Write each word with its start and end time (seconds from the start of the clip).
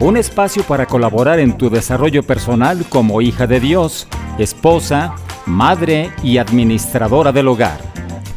un 0.00 0.16
espacio 0.16 0.64
para 0.64 0.86
colaborar 0.86 1.38
en 1.38 1.56
tu 1.56 1.68
desarrollo 1.68 2.22
personal 2.22 2.84
como 2.88 3.20
hija 3.20 3.46
de 3.46 3.60
Dios, 3.60 4.08
esposa, 4.38 5.14
madre 5.44 6.10
y 6.22 6.38
administradora 6.38 7.32
del 7.32 7.48
hogar. 7.48 7.80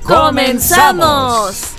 ¡Comenzamos! 0.03 1.75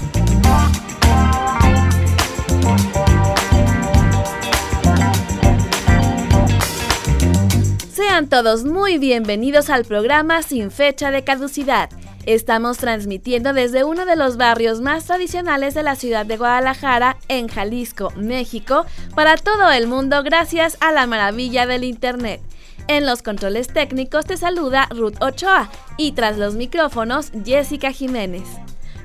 Sean 7.92 8.28
todos 8.28 8.64
muy 8.64 8.96
bienvenidos 8.96 9.68
al 9.68 9.84
programa 9.84 10.42
Sin 10.42 10.70
fecha 10.70 11.10
de 11.10 11.24
caducidad 11.24 11.90
Estamos 12.26 12.78
transmitiendo 12.78 13.52
desde 13.52 13.84
uno 13.84 14.06
de 14.06 14.16
los 14.16 14.38
barrios 14.38 14.80
más 14.80 15.04
tradicionales 15.04 15.74
de 15.74 15.82
la 15.82 15.94
ciudad 15.94 16.24
de 16.24 16.38
Guadalajara, 16.38 17.18
en 17.28 17.48
Jalisco, 17.48 18.12
México, 18.16 18.86
para 19.14 19.36
todo 19.36 19.70
el 19.70 19.86
mundo 19.86 20.22
gracias 20.22 20.78
a 20.80 20.90
la 20.90 21.06
maravilla 21.06 21.66
del 21.66 21.84
Internet. 21.84 22.40
En 22.88 23.04
los 23.04 23.22
controles 23.22 23.68
técnicos 23.68 24.24
te 24.24 24.38
saluda 24.38 24.88
Ruth 24.90 25.16
Ochoa 25.20 25.70
y 25.98 26.12
tras 26.12 26.38
los 26.38 26.54
micrófonos 26.54 27.30
Jessica 27.44 27.92
Jiménez. 27.92 28.44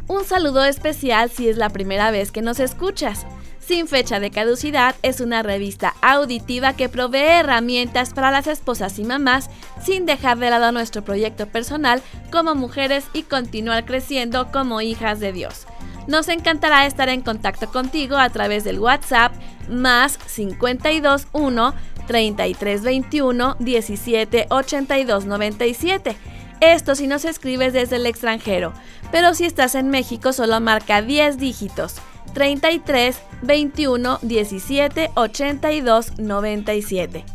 Un 0.07 0.23
saludo 0.25 0.63
especial 0.63 1.29
si 1.29 1.49
es 1.49 1.57
la 1.57 1.69
primera 1.69 2.11
vez 2.11 2.31
que 2.31 2.41
nos 2.41 2.59
escuchas. 2.59 3.25
Sin 3.69 3.87
fecha 3.87 4.19
de 4.19 4.31
caducidad 4.31 4.95
es 5.03 5.21
una 5.21 5.43
revista 5.43 5.93
auditiva 6.01 6.73
que 6.73 6.89
provee 6.89 7.19
herramientas 7.19 8.15
para 8.15 8.31
las 8.31 8.47
esposas 8.47 8.97
y 8.97 9.03
mamás 9.03 9.51
sin 9.85 10.07
dejar 10.07 10.39
de 10.39 10.49
lado 10.49 10.71
nuestro 10.71 11.03
proyecto 11.03 11.45
personal 11.45 12.01
como 12.31 12.55
mujeres 12.55 13.05
y 13.13 13.21
continuar 13.21 13.85
creciendo 13.85 14.51
como 14.51 14.81
hijas 14.81 15.19
de 15.19 15.33
Dios. 15.33 15.67
Nos 16.07 16.29
encantará 16.29 16.87
estar 16.87 17.09
en 17.09 17.21
contacto 17.21 17.69
contigo 17.71 18.17
a 18.17 18.31
través 18.31 18.63
del 18.63 18.79
WhatsApp 18.79 19.33
más 19.69 20.17
521 20.17 21.75
3321 22.07 23.55
17 23.59 24.47
82 24.49 25.25
97. 25.25 26.17
Esto 26.59 26.95
si 26.95 27.05
nos 27.05 27.23
escribes 27.23 27.73
desde 27.73 27.97
el 27.97 28.07
extranjero, 28.07 28.73
pero 29.11 29.35
si 29.35 29.45
estás 29.45 29.75
en 29.75 29.89
México 29.89 30.33
solo 30.33 30.59
marca 30.59 31.03
10 31.03 31.37
dígitos 31.37 32.01
33 32.33 33.17
21 33.41 34.19
17 34.21 35.11
82 35.15 36.19
97. 36.19 37.25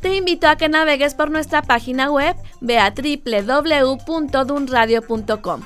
Te 0.00 0.14
invito 0.14 0.48
a 0.48 0.56
que 0.56 0.68
navegues 0.68 1.14
por 1.14 1.30
nuestra 1.30 1.62
página 1.62 2.10
web, 2.10 2.36
ve 2.60 2.78
www.dunradio.com. 2.78 5.62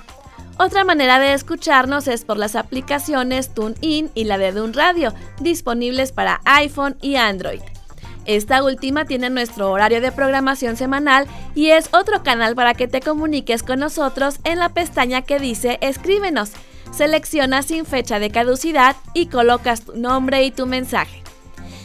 Otra 0.57 0.85
manera 0.85 1.19
de 1.19 1.35
escucharnos 1.35 2.07
es 2.07 2.25
por 2.25 2.37
las 2.37 2.55
aplicaciones 2.57 3.53
TuneIn 3.55 4.11
y 4.15 4.25
la 4.25 4.39
de 4.39 4.53
Dun 4.53 4.73
Radio, 4.73 5.13
disponibles 5.41 6.13
para 6.13 6.41
iPhone 6.45 6.97
y 7.01 7.17
Android. 7.17 7.61
Esta 8.25 8.63
última 8.63 9.05
tiene 9.05 9.31
nuestro 9.31 9.71
horario 9.71 10.01
de 10.01 10.13
programación 10.13 10.77
semanal 10.77 11.27
y 11.55 11.71
es 11.71 11.93
otro 11.93 12.23
canal 12.23 12.55
para 12.55 12.75
que 12.75 12.89
te 12.89 13.01
comuniques 13.01 13.63
con 13.63 13.81
nosotros 13.81 14.39
en 14.45 14.59
la 14.59 14.71
pestaña 14.71 15.23
que 15.23 15.39
dice 15.39 15.79
Escríbenos 15.81 16.53
seleccionas 16.95 17.67
sin 17.67 17.85
fecha 17.85 18.19
de 18.19 18.31
caducidad 18.31 18.97
y 19.13 19.27
colocas 19.27 19.83
tu 19.83 19.97
nombre 19.97 20.45
y 20.45 20.51
tu 20.51 20.67
mensaje. 20.67 21.23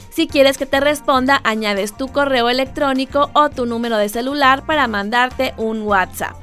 Si 0.09 0.28
quieres 0.28 0.58
que 0.58 0.66
te 0.66 0.80
responda, 0.80 1.42
añades 1.44 1.96
tu 1.96 2.09
correo 2.09 2.50
electrónico 2.50 3.30
o 3.34 3.50
tu 3.50 3.66
número 3.66 3.98
de 3.98 4.09
celular 4.09 4.66
para 4.66 4.88
mandarte 4.88 5.53
un 5.58 5.84
WhatsApp. 5.84 6.36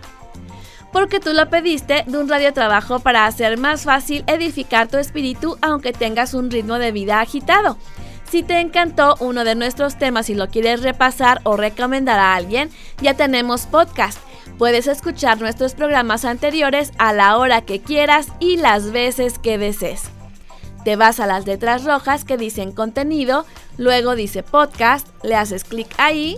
Porque 0.92 1.20
tú 1.20 1.32
lo 1.32 1.50
pediste, 1.50 2.04
de 2.06 2.18
un 2.18 2.28
radio 2.28 2.52
trabajo 2.54 3.00
para 3.00 3.26
hacer 3.26 3.58
más 3.58 3.84
fácil 3.84 4.24
edificar 4.26 4.88
tu 4.88 4.96
espíritu 4.96 5.58
aunque 5.60 5.92
tengas 5.92 6.32
un 6.32 6.50
ritmo 6.50 6.78
de 6.78 6.92
vida 6.92 7.20
agitado. 7.20 7.76
Si 8.30 8.42
te 8.42 8.60
encantó 8.60 9.16
uno 9.20 9.44
de 9.44 9.54
nuestros 9.54 9.98
temas 9.98 10.30
y 10.30 10.34
lo 10.34 10.48
quieres 10.48 10.82
repasar 10.82 11.40
o 11.44 11.56
recomendar 11.56 12.18
a 12.18 12.34
alguien, 12.34 12.70
ya 13.00 13.14
tenemos 13.14 13.66
podcast 13.66 14.18
Puedes 14.58 14.86
escuchar 14.86 15.40
nuestros 15.40 15.74
programas 15.74 16.24
anteriores 16.24 16.92
a 16.98 17.12
la 17.12 17.36
hora 17.36 17.62
que 17.62 17.80
quieras 17.80 18.28
y 18.40 18.56
las 18.56 18.92
veces 18.92 19.38
que 19.38 19.58
desees. 19.58 20.04
Te 20.84 20.96
vas 20.96 21.18
a 21.18 21.26
las 21.26 21.46
letras 21.46 21.84
rojas 21.84 22.24
que 22.24 22.36
dicen 22.36 22.72
contenido, 22.72 23.44
luego 23.76 24.14
dice 24.14 24.42
podcast, 24.42 25.08
le 25.24 25.34
haces 25.34 25.64
clic 25.64 25.88
ahí, 25.98 26.36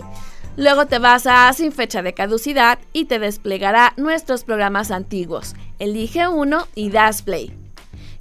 luego 0.57 0.87
te 0.87 0.97
vas 0.97 1.27
a 1.27 1.53
sin 1.53 1.71
fecha 1.71 2.01
de 2.01 2.13
caducidad 2.13 2.79
y 2.91 3.05
te 3.05 3.19
desplegará 3.19 3.93
nuestros 3.95 4.43
programas 4.43 4.89
antiguos. 4.89 5.53
Elige 5.77 6.27
uno 6.27 6.67
y 6.73 6.89
das 6.89 7.21
play. 7.21 7.58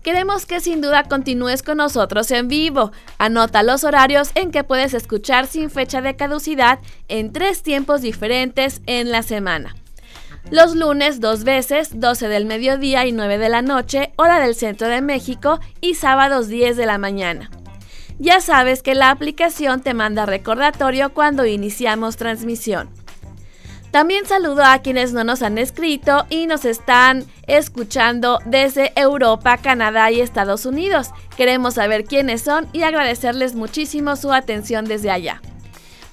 Queremos 0.09 0.47
que 0.47 0.61
sin 0.61 0.81
duda 0.81 1.05
continúes 1.05 1.63
con 1.63 1.77
nosotros 1.77 2.31
en 2.31 2.49
vivo. 2.49 2.93
Anota 3.19 3.63
los 3.63 3.85
horarios 3.85 4.31
en 4.37 4.51
que 4.51 4.65
puedes 4.65 4.95
escuchar 4.95 5.47
sin 5.47 5.69
fecha 5.69 6.01
de 6.01 6.17
caducidad 6.17 6.79
en 7.09 7.31
tres 7.31 7.63
tiempos 7.63 8.01
diferentes 8.01 8.81
en 8.87 9.11
la 9.11 9.23
semana. 9.23 9.77
Los 10.51 10.75
lunes 10.75 11.21
dos 11.21 11.45
veces, 11.45 12.01
12 12.01 12.29
del 12.29 12.47
mediodía 12.47 13.05
y 13.05 13.13
9 13.13 13.37
de 13.37 13.51
la 13.51 13.61
noche, 13.61 14.15
hora 14.17 14.41
del 14.41 14.55
centro 14.55 14.89
de 14.89 15.03
México, 15.03 15.61
y 15.83 15.93
sábados 15.93 16.49
10 16.49 16.79
de 16.79 16.87
la 16.87 16.97
mañana. 16.97 17.51
Ya 18.19 18.41
sabes 18.41 18.83
que 18.83 18.95
la 18.95 19.11
aplicación 19.11 19.83
te 19.83 19.93
manda 19.93 20.25
recordatorio 20.25 21.13
cuando 21.13 21.45
iniciamos 21.45 22.17
transmisión. 22.17 22.89
También 23.91 24.27
saludo 24.27 24.65
a 24.65 24.81
quienes 24.81 25.15
no 25.15 25.25
nos 25.25 25.41
han 25.43 25.57
escrito 25.57 26.27
y 26.29 26.47
nos 26.47 26.67
están 26.67 27.25
escuchando 27.47 28.39
desde 28.45 28.93
Europa, 28.97 29.57
Canadá 29.57 30.11
y 30.11 30.21
Estados 30.21 30.67
Unidos. 30.67 31.09
Queremos 31.37 31.75
saber 31.75 32.03
quiénes 32.05 32.43
son 32.43 32.67
y 32.73 32.83
agradecerles 32.83 33.55
muchísimo 33.55 34.17
su 34.17 34.33
atención 34.33 34.85
desde 34.85 35.11
allá. 35.11 35.41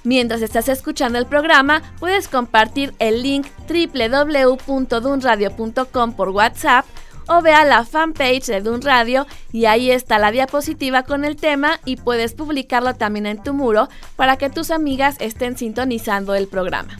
Mientras 0.04 0.40
estás 0.40 0.68
escuchando 0.68 1.18
el 1.18 1.26
programa, 1.26 1.82
puedes 1.98 2.28
compartir 2.28 2.94
el 2.98 3.22
link 3.22 3.46
www.dunradio.com 3.68 6.12
por 6.12 6.30
WhatsApp 6.30 6.86
o 7.28 7.42
ve 7.42 7.52
a 7.52 7.64
la 7.64 7.84
fanpage 7.84 8.46
de 8.46 8.60
Dun 8.60 8.82
Radio 8.82 9.26
y 9.52 9.64
ahí 9.66 9.90
está 9.90 10.18
la 10.18 10.30
diapositiva 10.30 11.02
con 11.02 11.24
el 11.24 11.34
tema 11.36 11.80
y 11.84 11.96
puedes 11.96 12.34
publicarlo 12.34 12.94
también 12.94 13.26
en 13.26 13.42
tu 13.42 13.52
muro 13.52 13.88
para 14.14 14.36
que 14.36 14.48
tus 14.48 14.70
amigas 14.70 15.16
estén 15.18 15.58
sintonizando 15.58 16.36
el 16.36 16.46
programa. 16.46 16.96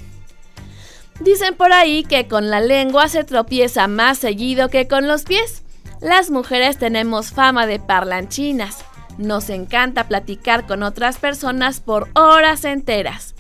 Dicen 1.21 1.55
por 1.55 1.73
ahí 1.73 2.05
que 2.05 2.29
con 2.29 2.51
la 2.51 2.61
lengua 2.61 3.09
se 3.09 3.25
tropieza 3.25 3.89
más 3.89 4.19
seguido 4.19 4.69
que 4.69 4.87
con 4.87 5.09
los 5.09 5.25
pies. 5.25 5.63
Las 6.01 6.31
mujeres 6.31 6.79
tenemos 6.79 7.31
fama 7.31 7.67
de 7.67 7.81
parlanchinas. 7.81 8.85
Nos 9.17 9.49
encanta 9.49 10.09
platicar 10.09 10.67
con 10.67 10.83
otras 10.83 11.17
personas 11.17 11.81
por 11.81 12.09
horas 12.15 12.65
enteras. 12.65 13.35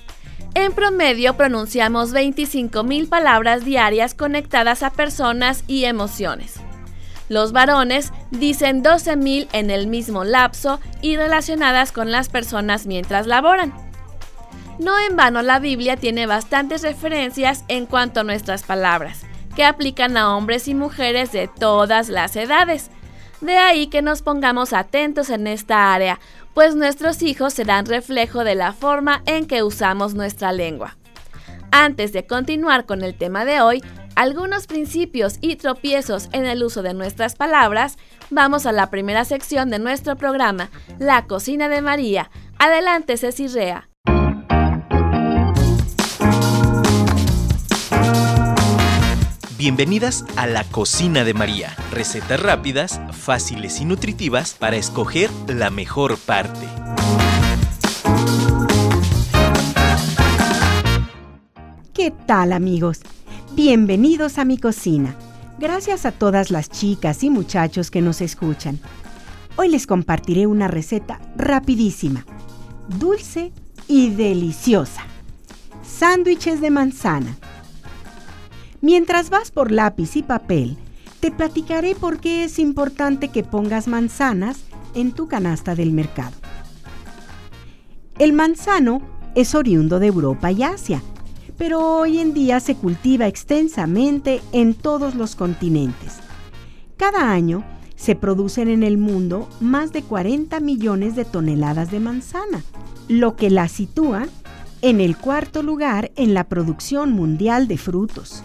En 0.55 0.73
promedio 0.73 1.37
pronunciamos 1.37 2.15
25.000 2.15 3.11
palabras 3.11 3.63
diarias 3.63 4.15
conectadas 4.15 4.83
a 4.83 4.91
personas 4.91 5.65
y 5.67 5.85
emociones. 5.85 6.55
Los 7.29 7.53
varones 7.53 8.11
dicen 8.31 8.83
12.000 8.83 9.49
en 9.53 9.71
el 9.71 9.87
mismo 9.87 10.25
lapso 10.25 10.81
y 11.03 11.17
relacionadas 11.17 11.93
con 11.93 12.11
las 12.11 12.31
personas 12.31 12.87
mientras 12.87 13.27
laboran. 13.27 13.85
No 14.78 14.99
en 14.99 15.17
vano 15.17 15.41
la 15.41 15.59
Biblia 15.59 15.97
tiene 15.97 16.27
bastantes 16.27 16.83
referencias 16.83 17.65
en 17.69 17.87
cuanto 17.87 18.21
a 18.21 18.25
nuestras 18.25 18.63
palabras, 18.63 19.23
que 19.55 19.65
aplican 19.65 20.17
a 20.19 20.37
hombres 20.37 20.69
y 20.69 20.75
mujeres 20.75 21.33
de 21.33 21.49
todas 21.49 22.11
las 22.11 22.37
edades, 22.37 22.91
de 23.41 23.57
ahí 23.57 23.87
que 23.87 24.03
nos 24.03 24.23
pongamos 24.23 24.73
atentos 24.73 25.31
en 25.31 25.47
esta 25.47 25.95
área, 25.95 26.21
pues 26.53 26.75
nuestros 26.75 27.23
hijos 27.23 27.55
serán 27.55 27.87
reflejo 27.87 28.45
de 28.45 28.55
la 28.55 28.73
forma 28.73 29.23
en 29.27 29.47
que 29.47 29.63
usamos 29.63 30.15
nuestra 30.15 30.53
lengua. 30.53 30.97
Antes 31.71 32.13
de 32.13 32.27
continuar 32.27 32.87
con 32.87 33.03
el 33.03 33.15
tema 33.17 33.45
de 33.45 33.61
hoy, 33.61 33.83
algunos 34.15 34.67
principios 34.67 35.37
y 35.41 35.57
tropiezos 35.57 36.29
en 36.33 36.47
el 36.47 36.63
uso 36.63 36.83
de 36.83 36.95
nuestras 36.95 37.34
palabras, 37.34 37.99
vamos 38.31 38.67
a 38.67 38.72
la 38.72 38.91
primera 38.91 39.25
sección 39.25 39.69
de 39.71 39.79
nuestro 39.79 40.17
programa, 40.17 40.71
La 40.99 41.27
Cocina 41.27 41.69
de 41.69 41.83
María. 41.83 42.31
Adelante, 42.59 43.19
Ceci 43.19 43.49
Rea. 43.49 43.89
Bienvenidas 49.59 50.27
a 50.37 50.47
la 50.47 50.65
cocina 50.65 51.25
de 51.25 51.33
María. 51.33 51.75
Recetas 51.91 52.39
rápidas, 52.39 53.01
fáciles 53.13 53.81
y 53.81 53.87
nutritivas 53.87 54.53
para 54.53 54.77
escoger 54.77 55.31
la 55.49 55.71
mejor 55.71 56.19
parte. 56.19 56.67
¿Qué 61.95 62.07
¿Qué 62.07 62.13
tal 62.27 62.53
amigos? 62.53 63.01
Bienvenidos 63.53 64.37
a 64.37 64.45
mi 64.45 64.59
cocina. 64.59 65.17
Gracias 65.59 66.05
a 66.05 66.13
todas 66.13 66.51
las 66.51 66.69
chicas 66.69 67.25
y 67.25 67.31
muchachos 67.31 67.91
que 67.91 68.03
nos 68.03 68.21
escuchan. 68.21 68.79
Hoy 69.57 69.71
les 69.71 69.87
compartiré 69.87 70.47
una 70.47 70.69
receta 70.69 71.19
rapidísima, 71.35 72.27
dulce 72.89 73.53
y 73.89 74.11
deliciosa. 74.11 75.03
Sándwiches 75.83 76.61
de 76.61 76.71
manzana. 76.71 77.39
Mientras 78.81 79.31
vas 79.31 79.51
por 79.51 79.73
lápiz 79.73 80.17
y 80.17 80.23
papel, 80.23 80.77
te 81.21 81.31
platicaré 81.31 81.95
por 81.95 82.21
qué 82.21 82.45
es 82.45 82.59
importante 82.59 83.28
que 83.28 83.43
pongas 83.43 83.89
manzanas 83.89 84.61
en 84.95 85.13
tu 85.13 85.28
canasta 85.28 85.75
del 85.75 85.93
mercado. 85.93 86.37
El 88.19 88.33
manzano 88.33 89.01
es 89.34 89.55
oriundo 89.55 89.99
de 89.99 90.07
Europa 90.07 90.53
y 90.53 90.63
Asia, 90.63 91.03
pero 91.57 91.99
hoy 91.99 92.19
en 92.19 92.34
día 92.34 92.61
se 92.61 92.75
cultiva 92.75 93.27
extensamente 93.27 94.41
en 94.53 94.75
todos 94.75 95.15
los 95.15 95.37
continentes. 95.37 96.15
Cada 96.97 97.31
año 97.31 97.65
se 97.95 98.15
producen 98.15 98.69
en 98.69 98.83
el 98.83 98.99
mundo 98.99 99.49
más 99.61 99.93
de 99.93 100.03
40 100.03 100.61
millones 100.61 101.17
de 101.17 101.25
toneladas 101.25 101.91
de 101.91 102.01
manzana, 102.01 102.63
lo 103.09 103.37
que 103.37 103.51
la 103.51 103.69
sitúa 103.69 104.27
en 104.83 105.01
el 105.01 105.17
cuarto 105.17 105.63
lugar 105.63 106.13
en 106.17 106.34
la 106.34 106.45
producción 106.45 107.13
mundial 107.13 107.69
de 107.69 107.79
frutos, 107.79 108.43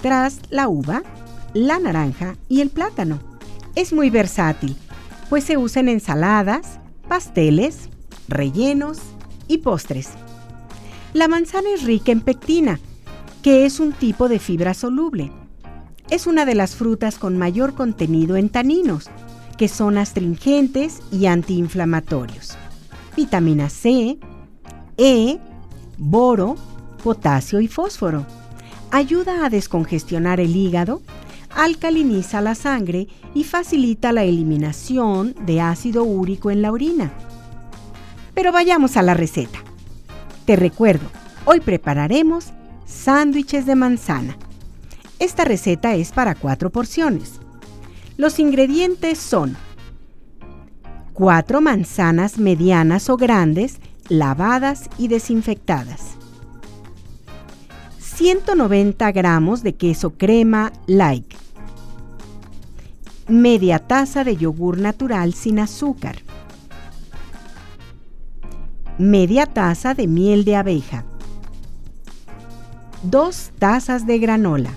tras 0.00 0.40
la 0.50 0.68
uva, 0.68 1.02
la 1.54 1.78
naranja 1.78 2.36
y 2.48 2.60
el 2.60 2.70
plátano. 2.70 3.18
Es 3.74 3.92
muy 3.92 4.10
versátil, 4.10 4.76
pues 5.28 5.44
se 5.44 5.56
usa 5.56 5.80
en 5.80 5.88
ensaladas, 5.88 6.78
pasteles, 7.08 7.88
rellenos 8.28 8.98
y 9.46 9.58
postres. 9.58 10.10
La 11.12 11.28
manzana 11.28 11.70
es 11.74 11.84
rica 11.84 12.12
en 12.12 12.20
pectina, 12.20 12.80
que 13.42 13.64
es 13.66 13.80
un 13.80 13.92
tipo 13.92 14.28
de 14.28 14.38
fibra 14.38 14.74
soluble. 14.74 15.32
Es 16.10 16.26
una 16.26 16.44
de 16.44 16.54
las 16.54 16.74
frutas 16.74 17.18
con 17.18 17.38
mayor 17.38 17.74
contenido 17.74 18.36
en 18.36 18.48
taninos, 18.48 19.10
que 19.56 19.68
son 19.68 19.98
astringentes 19.98 21.00
y 21.10 21.26
antiinflamatorios. 21.26 22.56
Vitamina 23.16 23.68
C, 23.68 24.18
E, 24.96 25.38
boro, 25.96 26.56
potasio 27.02 27.60
y 27.60 27.68
fósforo. 27.68 28.24
Ayuda 28.90 29.44
a 29.44 29.50
descongestionar 29.50 30.40
el 30.40 30.56
hígado, 30.56 31.02
alcaliniza 31.54 32.40
la 32.40 32.54
sangre 32.54 33.08
y 33.34 33.44
facilita 33.44 34.12
la 34.12 34.24
eliminación 34.24 35.34
de 35.44 35.60
ácido 35.60 36.04
úrico 36.04 36.50
en 36.50 36.62
la 36.62 36.72
orina. 36.72 37.12
Pero 38.34 38.50
vayamos 38.50 38.96
a 38.96 39.02
la 39.02 39.14
receta. 39.14 39.58
Te 40.46 40.56
recuerdo, 40.56 41.06
hoy 41.44 41.60
prepararemos 41.60 42.46
sándwiches 42.86 43.66
de 43.66 43.74
manzana. 43.74 44.38
Esta 45.18 45.44
receta 45.44 45.94
es 45.94 46.12
para 46.12 46.34
cuatro 46.34 46.70
porciones. 46.70 47.40
Los 48.16 48.38
ingredientes 48.38 49.18
son 49.18 49.56
4 51.12 51.60
manzanas 51.60 52.38
medianas 52.38 53.10
o 53.10 53.16
grandes 53.16 53.80
lavadas 54.08 54.88
y 54.98 55.08
desinfectadas, 55.08 56.17
190 58.18 59.12
gramos 59.12 59.62
de 59.62 59.76
queso 59.76 60.10
crema 60.10 60.72
like, 60.88 61.36
media 63.28 63.78
taza 63.78 64.24
de 64.24 64.36
yogur 64.36 64.76
natural 64.76 65.34
sin 65.34 65.60
azúcar, 65.60 66.16
media 68.98 69.46
taza 69.46 69.94
de 69.94 70.08
miel 70.08 70.44
de 70.44 70.56
abeja, 70.56 71.04
2 73.04 73.52
tazas 73.56 74.04
de 74.04 74.18
granola. 74.18 74.72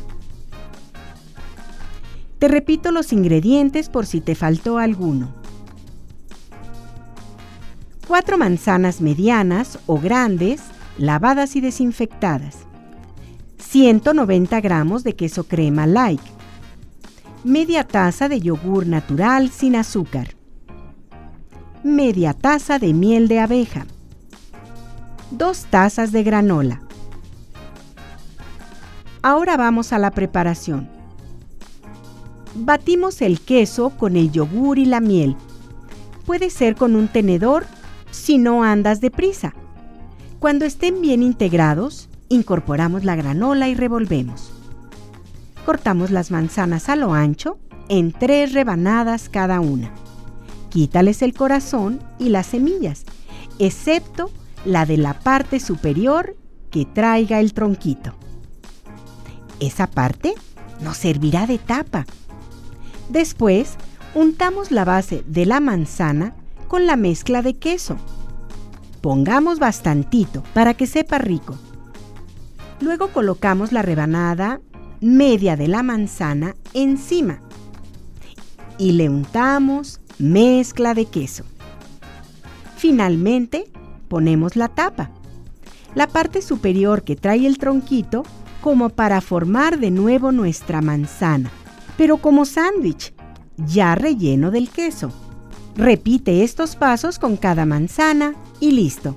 Te 2.37 2.47
repito 2.47 2.91
los 2.91 3.11
ingredientes 3.11 3.89
por 3.89 4.05
si 4.05 4.21
te 4.21 4.35
faltó 4.35 4.77
alguno. 4.77 5.33
4 8.07 8.37
manzanas 8.37 9.01
medianas 9.01 9.79
o 9.87 9.99
grandes, 9.99 10.61
lavadas 10.99 11.55
y 11.55 11.61
desinfectadas. 11.61 12.67
190 13.71 14.59
gramos 14.59 15.06
de 15.06 15.15
queso 15.15 15.45
crema 15.45 15.88
light. 15.88 16.19
Media 17.45 17.85
taza 17.85 18.27
de 18.27 18.41
yogur 18.41 18.85
natural 18.85 19.50
sin 19.50 19.77
azúcar. 19.77 20.35
Media 21.81 22.33
taza 22.33 22.79
de 22.79 22.94
miel 22.94 23.29
de 23.29 23.39
abeja. 23.39 23.85
2 25.31 25.68
tazas 25.69 26.12
de 26.12 26.21
granola. 26.21 26.81
Ahora 29.21 29.56
vamos 29.56 29.94
a 29.94 30.00
la 30.00 30.12
preparación. 30.12 30.89
Batimos 32.56 33.21
el 33.21 33.39
queso 33.39 33.91
con 33.91 34.18
el 34.18 34.33
yogur 34.33 34.79
y 34.79 34.85
la 34.85 35.00
miel. 35.00 35.38
Puede 36.25 36.50
ser 36.50 36.75
con 36.75 36.97
un 36.97 37.07
tenedor 37.07 37.65
si 38.12 38.38
no 38.38 38.65
andas 38.65 39.00
deprisa. 39.00 39.53
Cuando 40.39 40.65
estén 40.65 41.00
bien 41.01 41.23
integrados, 41.23 42.09
incorporamos 42.31 43.04
la 43.04 43.16
granola 43.16 43.68
y 43.68 43.75
revolvemos. 43.75 44.51
Cortamos 45.66 46.12
las 46.12 46.31
manzanas 46.31 46.88
a 46.88 46.95
lo 46.95 47.13
ancho 47.13 47.60
en 47.89 48.13
tres 48.13 48.54
rebanadas 48.54 49.28
cada 49.30 49.60
una. 49.60 49.92
Quítales 50.69 51.22
el 51.22 51.33
corazón 51.33 52.00
y 52.18 52.30
las 52.30 52.48
semillas, 52.48 53.04
excepto 53.60 54.31
la 54.63 54.86
de 54.86 54.95
la 54.95 55.19
parte 55.19 55.60
superior 55.60 56.38
que 56.69 56.86
traiga 56.86 57.42
el 57.42 57.54
tronquito. 57.54 58.13
Esa 59.60 59.88
parte 59.88 60.33
nos 60.80 60.98
servirá 60.98 61.45
de 61.45 61.57
tapa. 61.57 62.06
Después, 63.10 63.75
untamos 64.16 64.72
la 64.72 64.86
base 64.86 65.24
de 65.28 65.45
la 65.45 65.60
manzana 65.60 66.33
con 66.69 66.88
la 66.88 66.95
mezcla 66.95 67.42
de 67.42 67.56
queso. 67.56 67.98
Pongamos 69.01 69.60
bastantito 69.60 70.44
para 70.54 70.74
que 70.75 70.88
sepa 70.88 71.18
rico. 71.18 71.57
Luego 72.81 73.10
colocamos 73.10 73.72
la 73.72 73.83
rebanada 73.83 74.60
media 75.01 75.56
de 75.56 75.68
la 75.68 75.83
manzana 75.83 76.56
encima 76.74 77.39
y 78.78 78.94
le 78.94 79.07
untamos 79.07 80.00
mezcla 80.18 80.95
de 80.95 81.06
queso. 81.06 81.44
Finalmente, 82.76 83.66
ponemos 84.07 84.56
la 84.56 84.68
tapa, 84.68 85.11
la 85.94 86.07
parte 86.07 86.42
superior 86.42 87.04
que 87.04 87.16
trae 87.16 87.45
el 87.45 87.59
tronquito 87.59 88.23
como 88.61 88.90
para 88.90 89.21
formar 89.21 89.80
de 89.80 89.92
nuevo 89.92 90.31
nuestra 90.31 90.81
manzana, 90.81 91.52
pero 91.97 92.18
como 92.18 92.45
sándwich, 92.45 93.14
ya 93.57 93.94
relleno 93.94 94.50
del 94.50 94.69
queso. 94.69 95.11
Repite 95.76 96.44
estos 96.44 96.76
pasos 96.76 97.19
con 97.19 97.38
cada 97.38 97.66
manzana 97.66 98.33
y 98.59 98.71
listo. 98.71 99.16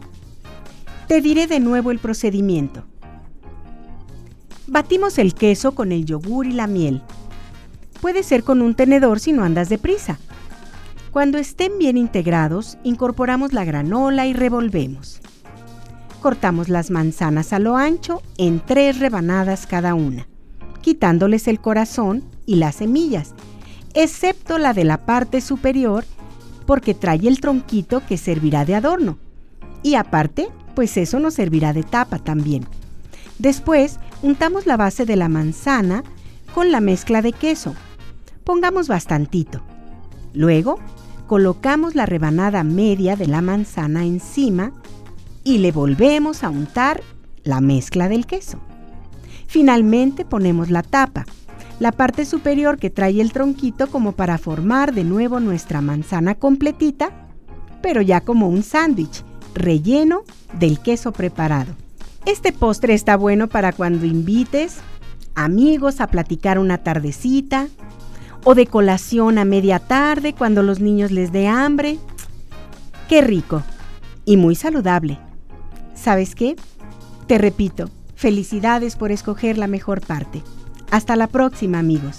Te 1.08 1.22
diré 1.22 1.46
de 1.46 1.60
nuevo 1.60 1.90
el 1.90 1.98
procedimiento. 1.98 2.84
Batimos 4.66 5.18
el 5.18 5.34
queso 5.34 5.74
con 5.74 5.92
el 5.92 6.06
yogur 6.06 6.46
y 6.46 6.52
la 6.52 6.66
miel. 6.66 7.02
Puede 8.00 8.22
ser 8.22 8.44
con 8.44 8.62
un 8.62 8.74
tenedor 8.74 9.20
si 9.20 9.32
no 9.32 9.44
andas 9.44 9.68
deprisa. 9.68 10.18
Cuando 11.10 11.38
estén 11.38 11.78
bien 11.78 11.96
integrados, 11.96 12.78
incorporamos 12.82 13.52
la 13.52 13.64
granola 13.64 14.26
y 14.26 14.32
revolvemos. 14.32 15.20
Cortamos 16.20 16.70
las 16.70 16.90
manzanas 16.90 17.52
a 17.52 17.58
lo 17.58 17.76
ancho 17.76 18.22
en 18.38 18.60
tres 18.60 18.98
rebanadas 18.98 19.66
cada 19.66 19.94
una, 19.94 20.26
quitándoles 20.80 21.46
el 21.46 21.60
corazón 21.60 22.24
y 22.46 22.56
las 22.56 22.76
semillas, 22.76 23.34
excepto 23.92 24.58
la 24.58 24.72
de 24.72 24.84
la 24.84 25.04
parte 25.04 25.42
superior 25.42 26.04
porque 26.66 26.94
trae 26.94 27.28
el 27.28 27.40
tronquito 27.40 28.02
que 28.06 28.16
servirá 28.16 28.64
de 28.64 28.74
adorno. 28.74 29.18
Y 29.82 29.96
aparte, 29.96 30.48
pues 30.74 30.96
eso 30.96 31.20
nos 31.20 31.34
servirá 31.34 31.74
de 31.74 31.82
tapa 31.82 32.18
también. 32.18 32.66
Después, 33.38 33.98
untamos 34.22 34.66
la 34.66 34.76
base 34.76 35.04
de 35.04 35.16
la 35.16 35.28
manzana 35.28 36.04
con 36.54 36.70
la 36.70 36.80
mezcla 36.80 37.22
de 37.22 37.32
queso. 37.32 37.74
Pongamos 38.44 38.88
bastantito. 38.88 39.62
Luego, 40.32 40.78
colocamos 41.26 41.94
la 41.94 42.06
rebanada 42.06 42.64
media 42.64 43.16
de 43.16 43.26
la 43.26 43.42
manzana 43.42 44.04
encima 44.04 44.72
y 45.42 45.58
le 45.58 45.72
volvemos 45.72 46.44
a 46.44 46.50
untar 46.50 47.02
la 47.42 47.60
mezcla 47.60 48.08
del 48.08 48.26
queso. 48.26 48.58
Finalmente 49.46 50.24
ponemos 50.24 50.70
la 50.70 50.82
tapa 50.82 51.24
la 51.80 51.92
parte 51.92 52.24
superior 52.24 52.78
que 52.78 52.90
trae 52.90 53.20
el 53.20 53.32
tronquito 53.32 53.88
como 53.88 54.12
para 54.12 54.38
formar 54.38 54.94
de 54.94 55.04
nuevo 55.04 55.40
nuestra 55.40 55.80
manzana 55.80 56.34
completita, 56.36 57.10
pero 57.82 58.00
ya 58.00 58.20
como 58.20 58.48
un 58.48 58.62
sándwich 58.62 59.24
relleno 59.54 60.22
del 60.58 60.80
queso 60.80 61.12
preparado. 61.12 61.74
Este 62.26 62.52
postre 62.52 62.94
está 62.94 63.16
bueno 63.16 63.48
para 63.48 63.72
cuando 63.72 64.06
invites 64.06 64.78
amigos 65.34 66.00
a 66.00 66.06
platicar 66.06 66.58
una 66.58 66.78
tardecita 66.78 67.68
o 68.44 68.54
de 68.54 68.66
colación 68.66 69.38
a 69.38 69.44
media 69.44 69.78
tarde 69.78 70.32
cuando 70.32 70.62
los 70.62 70.80
niños 70.80 71.10
les 71.10 71.32
dé 71.32 71.48
hambre. 71.48 71.98
Qué 73.08 73.20
rico 73.20 73.62
y 74.24 74.36
muy 74.36 74.54
saludable. 74.54 75.18
¿Sabes 75.94 76.34
qué? 76.34 76.56
Te 77.26 77.38
repito, 77.38 77.90
Felicidades 78.24 78.96
por 78.96 79.12
escoger 79.12 79.58
la 79.58 79.66
mejor 79.66 80.00
parte. 80.00 80.42
Hasta 80.90 81.16
la 81.16 81.26
próxima 81.26 81.78
amigos. 81.78 82.16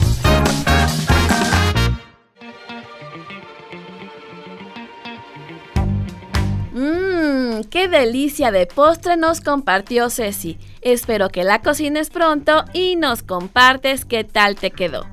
Mmm, 7.56 7.64
qué 7.64 7.88
delicia 7.88 8.52
de 8.52 8.66
postre 8.66 9.18
nos 9.18 9.42
compartió 9.42 10.10
Ceci. 10.10 10.58
Espero 10.82 11.30
que 11.30 11.44
la 11.44 11.62
cocines 11.62 12.10
pronto 12.10 12.66
y 12.74 12.96
nos 12.96 13.24
compartes 13.24 14.06
qué 14.06 14.24
tal 14.24 14.56
te 14.56 14.72
quedó. 14.72 15.06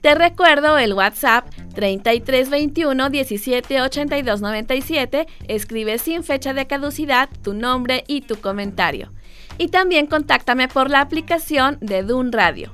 Te 0.00 0.14
recuerdo 0.14 0.78
el 0.78 0.94
WhatsApp 0.94 1.46
3321 1.74 3.10
17 3.10 3.82
82 3.82 4.40
97. 4.40 5.26
Escribe 5.46 5.98
sin 5.98 6.24
fecha 6.24 6.54
de 6.54 6.66
caducidad 6.66 7.28
tu 7.42 7.52
nombre 7.52 8.04
y 8.06 8.22
tu 8.22 8.36
comentario. 8.36 9.12
Y 9.58 9.68
también 9.68 10.06
contáctame 10.06 10.68
por 10.68 10.88
la 10.90 11.00
aplicación 11.00 11.76
de 11.80 12.02
Dun 12.02 12.32
Radio. 12.32 12.72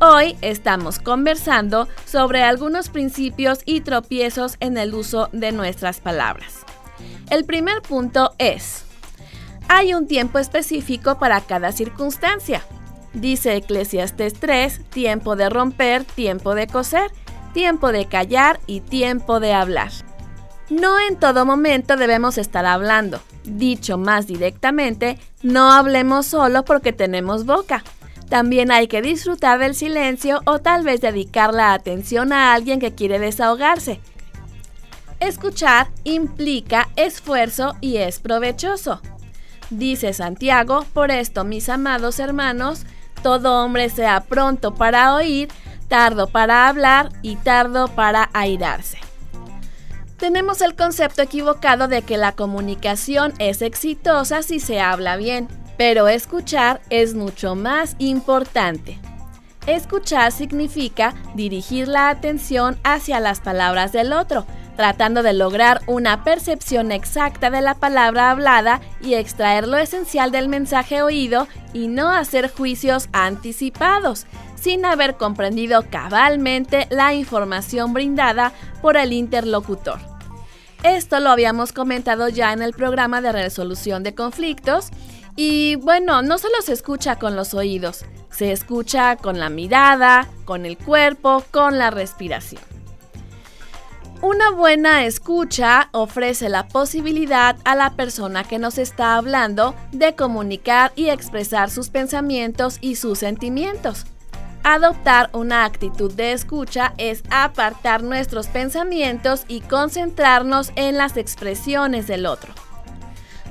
Hoy 0.00 0.36
estamos 0.42 0.98
conversando 0.98 1.88
sobre 2.04 2.42
algunos 2.42 2.88
principios 2.88 3.60
y 3.64 3.80
tropiezos 3.80 4.56
en 4.60 4.78
el 4.78 4.94
uso 4.94 5.28
de 5.32 5.52
nuestras 5.52 6.00
palabras. 6.00 6.64
El 7.30 7.44
primer 7.44 7.82
punto 7.82 8.32
es, 8.38 8.84
hay 9.68 9.94
un 9.94 10.06
tiempo 10.06 10.38
específico 10.38 11.18
para 11.18 11.40
cada 11.42 11.72
circunstancia. 11.72 12.62
Dice 13.12 13.56
Eclesiastes 13.56 14.34
3, 14.34 14.84
tiempo 14.90 15.36
de 15.36 15.50
romper, 15.50 16.04
tiempo 16.04 16.54
de 16.54 16.66
coser, 16.66 17.10
tiempo 17.52 17.92
de 17.92 18.06
callar 18.06 18.60
y 18.66 18.80
tiempo 18.80 19.40
de 19.40 19.52
hablar. 19.52 19.90
No 20.70 20.98
en 20.98 21.16
todo 21.16 21.44
momento 21.46 21.96
debemos 21.96 22.38
estar 22.38 22.66
hablando. 22.66 23.20
Dicho 23.44 23.96
más 23.96 24.26
directamente, 24.26 25.18
no 25.42 25.72
hablemos 25.72 26.26
solo 26.26 26.64
porque 26.64 26.92
tenemos 26.92 27.46
boca. 27.46 27.84
También 28.28 28.70
hay 28.70 28.88
que 28.88 29.00
disfrutar 29.00 29.58
del 29.58 29.74
silencio 29.74 30.42
o 30.44 30.58
tal 30.58 30.84
vez 30.84 31.00
dedicar 31.00 31.54
la 31.54 31.72
atención 31.72 32.32
a 32.32 32.52
alguien 32.52 32.80
que 32.80 32.94
quiere 32.94 33.18
desahogarse. 33.18 34.00
Escuchar 35.20 35.88
implica 36.04 36.88
esfuerzo 36.96 37.76
y 37.80 37.96
es 37.96 38.20
provechoso. 38.20 39.00
Dice 39.70 40.12
Santiago, 40.12 40.86
por 40.94 41.10
esto, 41.10 41.44
mis 41.44 41.68
amados 41.68 42.20
hermanos, 42.20 42.84
todo 43.22 43.64
hombre 43.64 43.90
sea 43.90 44.20
pronto 44.20 44.74
para 44.74 45.14
oír, 45.14 45.48
tardo 45.88 46.28
para 46.28 46.68
hablar 46.68 47.10
y 47.22 47.36
tardo 47.36 47.88
para 47.88 48.30
airarse. 48.32 48.98
Tenemos 50.18 50.60
el 50.62 50.74
concepto 50.74 51.22
equivocado 51.22 51.88
de 51.88 52.02
que 52.02 52.16
la 52.16 52.32
comunicación 52.32 53.34
es 53.38 53.62
exitosa 53.62 54.42
si 54.42 54.60
se 54.60 54.80
habla 54.80 55.16
bien, 55.16 55.48
pero 55.76 56.08
escuchar 56.08 56.80
es 56.90 57.14
mucho 57.14 57.54
más 57.54 57.94
importante. 57.98 58.98
Escuchar 59.66 60.32
significa 60.32 61.14
dirigir 61.34 61.88
la 61.88 62.08
atención 62.08 62.78
hacia 62.84 63.20
las 63.20 63.40
palabras 63.40 63.92
del 63.92 64.12
otro, 64.12 64.46
tratando 64.78 65.24
de 65.24 65.32
lograr 65.32 65.80
una 65.88 66.22
percepción 66.22 66.92
exacta 66.92 67.50
de 67.50 67.60
la 67.60 67.74
palabra 67.74 68.30
hablada 68.30 68.80
y 69.00 69.14
extraer 69.14 69.66
lo 69.66 69.76
esencial 69.76 70.30
del 70.30 70.48
mensaje 70.48 71.02
oído 71.02 71.48
y 71.72 71.88
no 71.88 72.12
hacer 72.12 72.48
juicios 72.48 73.08
anticipados, 73.12 74.26
sin 74.54 74.84
haber 74.84 75.16
comprendido 75.16 75.84
cabalmente 75.90 76.86
la 76.90 77.12
información 77.12 77.92
brindada 77.92 78.52
por 78.80 78.96
el 78.96 79.12
interlocutor. 79.12 79.98
Esto 80.84 81.18
lo 81.18 81.30
habíamos 81.30 81.72
comentado 81.72 82.28
ya 82.28 82.52
en 82.52 82.62
el 82.62 82.72
programa 82.72 83.20
de 83.20 83.32
resolución 83.32 84.04
de 84.04 84.14
conflictos 84.14 84.90
y 85.34 85.74
bueno, 85.74 86.22
no 86.22 86.38
solo 86.38 86.54
se 86.62 86.72
escucha 86.72 87.16
con 87.16 87.34
los 87.34 87.52
oídos, 87.52 88.04
se 88.30 88.52
escucha 88.52 89.16
con 89.16 89.40
la 89.40 89.48
mirada, 89.48 90.28
con 90.44 90.66
el 90.66 90.78
cuerpo, 90.78 91.42
con 91.50 91.78
la 91.78 91.90
respiración. 91.90 92.67
Una 94.20 94.50
buena 94.50 95.04
escucha 95.04 95.90
ofrece 95.92 96.48
la 96.48 96.66
posibilidad 96.66 97.56
a 97.64 97.76
la 97.76 97.90
persona 97.90 98.42
que 98.42 98.58
nos 98.58 98.76
está 98.76 99.14
hablando 99.14 99.76
de 99.92 100.16
comunicar 100.16 100.90
y 100.96 101.10
expresar 101.10 101.70
sus 101.70 101.88
pensamientos 101.88 102.78
y 102.80 102.96
sus 102.96 103.20
sentimientos. 103.20 104.06
Adoptar 104.64 105.30
una 105.34 105.64
actitud 105.64 106.12
de 106.12 106.32
escucha 106.32 106.94
es 106.98 107.22
apartar 107.30 108.02
nuestros 108.02 108.48
pensamientos 108.48 109.44
y 109.46 109.60
concentrarnos 109.60 110.72
en 110.74 110.96
las 110.96 111.16
expresiones 111.16 112.08
del 112.08 112.26
otro. 112.26 112.52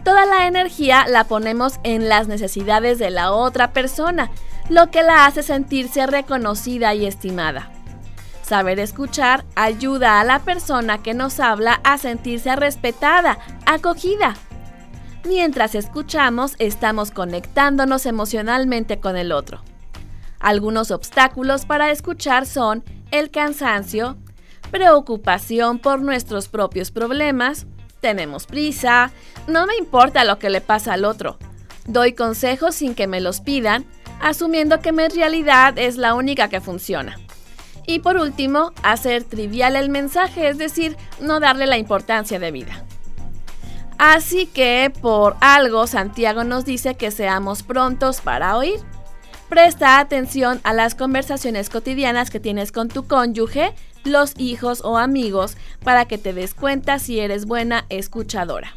Toda 0.04 0.26
la 0.26 0.48
energía 0.48 1.06
la 1.08 1.24
ponemos 1.24 1.80
en 1.84 2.10
las 2.10 2.28
necesidades 2.28 3.00
de 3.00 3.10
la 3.10 3.32
otra 3.32 3.72
persona, 3.72 4.32
lo 4.68 4.92
que 4.92 5.02
la 5.02 5.26
hace 5.26 5.44
sentirse 5.44 6.06
reconocida 6.08 6.94
y 6.94 7.06
estimada. 7.06 7.72
Saber 8.48 8.80
escuchar 8.80 9.44
ayuda 9.56 10.22
a 10.22 10.24
la 10.24 10.40
persona 10.40 11.04
que 11.04 11.14
nos 11.14 11.42
habla 11.42 11.82
a 11.84 11.98
sentirse 11.98 12.56
respetada, 12.56 13.40
acogida. 13.66 14.36
Mientras 15.26 15.76
escuchamos, 15.76 16.56
estamos 16.58 17.12
conectándonos 17.12 18.06
emocionalmente 18.06 19.02
con 19.02 19.18
el 19.18 19.34
otro. 19.34 19.62
Algunos 20.40 20.92
obstáculos 20.92 21.66
para 21.66 21.92
escuchar 21.92 22.46
son 22.46 22.86
el 23.12 23.32
cansancio, 23.32 24.16
preocupación 24.72 25.80
por 25.80 26.00
nuestros 26.00 26.48
propios 26.48 26.92
problemas, 26.92 27.68
tenemos 28.00 28.46
prisa, 28.46 29.12
no 29.48 29.66
me 29.66 29.76
importa 29.76 30.24
lo 30.24 30.40
que 30.40 30.50
le 30.50 30.62
pasa 30.62 30.94
al 30.94 31.04
otro, 31.04 31.38
doy 31.86 32.14
consejos 32.14 32.76
sin 32.76 32.96
que 32.96 33.08
me 33.08 33.20
los 33.20 33.42
pidan, 33.42 33.86
asumiendo 34.22 34.80
que 34.80 34.94
mi 34.94 35.06
realidad 35.10 35.78
es 35.78 35.98
la 35.98 36.14
única 36.14 36.48
que 36.48 36.62
funciona. 36.62 37.18
Y 37.88 38.00
por 38.00 38.18
último, 38.18 38.74
hacer 38.84 39.24
trivial 39.24 39.78
el 39.78 39.90
mensaje, 39.90 40.50
es 40.50 40.58
decir, 40.58 40.98
no 41.22 41.40
darle 41.40 41.66
la 41.66 41.78
importancia 41.78 42.38
de 42.38 42.52
vida. 42.52 42.84
Así 43.98 44.46
que, 44.46 44.92
por 45.02 45.38
algo, 45.40 45.88
Santiago 45.88 46.44
nos 46.44 46.66
dice 46.66 46.96
que 46.96 47.10
seamos 47.12 47.64
prontos 47.64 48.22
para 48.22 48.58
oír. 48.58 48.80
Presta 49.50 50.00
atención 50.00 50.60
a 50.64 50.74
las 50.74 50.94
conversaciones 50.94 51.70
cotidianas 51.70 52.30
que 52.30 52.42
tienes 52.42 52.74
con 52.74 52.90
tu 52.90 53.08
cónyuge, 53.08 53.74
los 54.04 54.34
hijos 54.38 54.82
o 54.84 54.98
amigos 54.98 55.56
para 55.84 56.06
que 56.06 56.18
te 56.18 56.34
des 56.34 56.54
cuenta 56.54 57.00
si 57.00 57.22
eres 57.22 57.46
buena 57.46 57.86
escuchadora. 57.88 58.74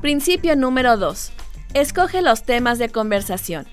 Principio 0.00 0.54
número 0.54 0.96
2. 0.96 1.32
Escoge 1.74 2.22
los 2.22 2.44
temas 2.44 2.78
de 2.78 2.88
conversación. 2.88 3.66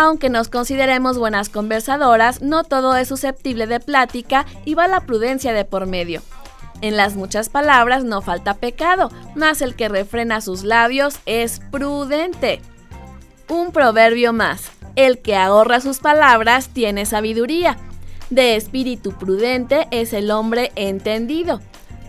Aunque 0.00 0.30
nos 0.30 0.48
consideremos 0.48 1.18
buenas 1.18 1.48
conversadoras, 1.48 2.40
no 2.40 2.62
todo 2.62 2.94
es 2.94 3.08
susceptible 3.08 3.66
de 3.66 3.80
plática 3.80 4.46
y 4.64 4.74
va 4.74 4.86
la 4.86 5.00
prudencia 5.00 5.52
de 5.52 5.64
por 5.64 5.86
medio. 5.86 6.22
En 6.82 6.96
las 6.96 7.16
muchas 7.16 7.48
palabras 7.48 8.04
no 8.04 8.22
falta 8.22 8.54
pecado, 8.54 9.10
mas 9.34 9.60
el 9.60 9.74
que 9.74 9.88
refrena 9.88 10.40
sus 10.40 10.62
labios 10.62 11.18
es 11.26 11.60
prudente. 11.72 12.60
Un 13.48 13.72
proverbio 13.72 14.32
más. 14.32 14.70
El 14.94 15.18
que 15.18 15.34
ahorra 15.34 15.80
sus 15.80 15.98
palabras 15.98 16.68
tiene 16.68 17.04
sabiduría. 17.04 17.76
De 18.30 18.54
espíritu 18.54 19.18
prudente 19.18 19.88
es 19.90 20.12
el 20.12 20.30
hombre 20.30 20.70
entendido. 20.76 21.60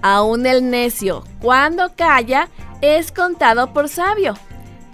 Aún 0.03 0.45
el 0.45 0.69
necio, 0.69 1.23
cuando 1.41 1.95
calla, 1.95 2.49
es 2.81 3.11
contado 3.11 3.73
por 3.73 3.89
sabio. 3.89 4.35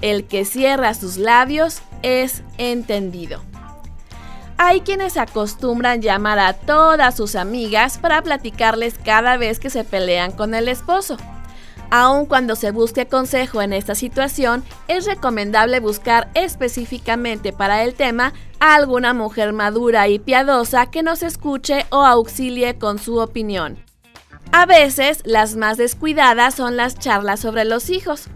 El 0.02 0.24
que 0.28 0.46
cierra 0.46 0.94
sus 0.94 1.18
labios 1.18 1.82
es 2.06 2.44
entendido. 2.60 3.42
Hay 4.58 4.82
quienes 4.82 5.18
acostumbran 5.18 6.02
llamar 6.02 6.38
a 6.38 6.54
todas 6.54 7.16
sus 7.18 7.36
amigas 7.36 7.98
para 7.98 8.22
platicarles 8.22 8.96
cada 9.04 9.36
vez 9.38 9.60
que 9.60 9.72
se 9.72 9.84
pelean 9.84 10.32
con 10.32 10.54
el 10.54 10.68
esposo. 10.68 11.18
Aun 11.90 12.26
cuando 12.26 12.56
se 12.56 12.72
busque 12.72 13.08
consejo 13.08 13.62
en 13.62 13.74
esta 13.74 13.96
situación, 13.96 14.64
es 14.88 15.06
recomendable 15.06 15.80
buscar 15.80 16.30
específicamente 16.36 17.54
para 17.54 17.84
el 17.84 17.96
tema 17.96 18.34
a 18.60 18.76
alguna 18.76 19.14
mujer 19.14 19.52
madura 19.52 20.08
y 20.08 20.20
piadosa 20.20 20.86
que 20.88 21.04
nos 21.04 21.24
escuche 21.24 21.86
o 21.90 22.06
auxilie 22.06 22.78
con 22.78 23.00
su 23.00 23.18
opinión. 23.18 23.78
A 24.52 24.66
veces, 24.66 25.22
las 25.26 25.56
más 25.56 25.78
descuidadas 25.78 26.56
son 26.56 26.78
las 26.78 26.98
charlas 26.98 27.40
sobre 27.40 27.66
los 27.66 27.90
hijos. 27.90 28.30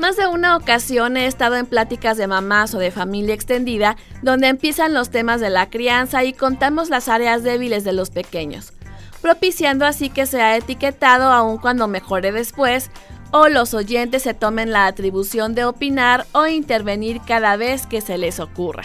Más 0.00 0.16
de 0.16 0.26
una 0.26 0.56
ocasión 0.56 1.18
he 1.18 1.26
estado 1.26 1.56
en 1.56 1.66
pláticas 1.66 2.16
de 2.16 2.26
mamás 2.26 2.74
o 2.74 2.78
de 2.78 2.90
familia 2.90 3.34
extendida 3.34 3.98
donde 4.22 4.48
empiezan 4.48 4.94
los 4.94 5.10
temas 5.10 5.42
de 5.42 5.50
la 5.50 5.68
crianza 5.68 6.24
y 6.24 6.32
contamos 6.32 6.88
las 6.88 7.08
áreas 7.08 7.42
débiles 7.42 7.84
de 7.84 7.92
los 7.92 8.08
pequeños, 8.08 8.72
propiciando 9.20 9.84
así 9.84 10.08
que 10.08 10.24
sea 10.24 10.56
etiquetado 10.56 11.30
aun 11.30 11.58
cuando 11.58 11.86
mejore 11.86 12.32
después 12.32 12.90
o 13.30 13.50
los 13.50 13.74
oyentes 13.74 14.22
se 14.22 14.32
tomen 14.32 14.72
la 14.72 14.86
atribución 14.86 15.54
de 15.54 15.66
opinar 15.66 16.26
o 16.32 16.46
intervenir 16.46 17.20
cada 17.20 17.58
vez 17.58 17.86
que 17.86 18.00
se 18.00 18.16
les 18.16 18.40
ocurra. 18.40 18.84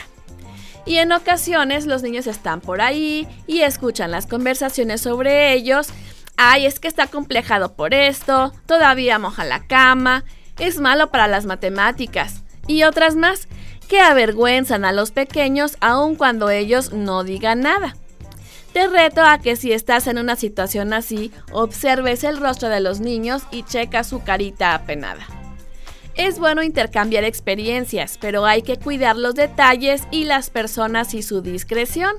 Y 0.86 0.98
en 0.98 1.14
ocasiones 1.14 1.86
los 1.86 2.04
niños 2.04 2.28
están 2.28 2.60
por 2.60 2.82
ahí 2.82 3.26
y 3.48 3.62
escuchan 3.62 4.12
las 4.12 4.28
conversaciones 4.28 5.00
sobre 5.00 5.54
ellos. 5.54 5.88
Ay, 6.36 6.66
es 6.66 6.82
que 6.82 6.90
está 6.90 7.08
complejado 7.08 7.74
por 7.74 7.94
esto, 7.94 8.52
todavía 8.66 9.18
moja 9.18 9.46
la 9.46 9.66
cama, 9.66 10.26
es 10.60 10.80
malo 10.80 11.12
para 11.12 11.28
las 11.28 11.46
matemáticas 11.46 12.44
y 12.68 12.84
otras 12.84 13.16
más. 13.16 13.48
que 13.88 14.00
avergüenzan 14.00 14.84
a 14.84 14.92
los 14.92 15.12
pequeños 15.12 15.78
aun 15.80 16.16
cuando 16.16 16.50
ellos 16.50 16.92
no 16.92 17.24
digan 17.24 17.60
nada. 17.60 17.96
Te 18.74 18.88
reto 18.88 19.22
a 19.22 19.38
que 19.38 19.56
si 19.56 19.74
estás 19.74 20.08
en 20.08 20.18
una 20.18 20.36
situación 20.36 20.92
así, 20.92 21.32
observes 21.52 22.24
el 22.24 22.38
rostro 22.38 22.70
de 22.70 22.80
los 22.80 23.00
niños 23.00 23.44
y 23.52 23.62
checa 23.62 24.04
su 24.04 24.24
carita 24.24 24.74
apenada. 24.74 25.28
Es 26.16 26.40
bueno 26.40 26.64
intercambiar 26.64 27.26
experiencias, 27.26 28.18
pero 28.20 28.48
hay 28.48 28.64
que 28.64 28.78
cuidar 28.78 29.18
los 29.18 29.36
detalles 29.36 30.02
y 30.10 30.24
las 30.24 30.50
personas 30.50 31.14
y 31.14 31.22
su 31.22 31.42
discreción. 31.42 32.16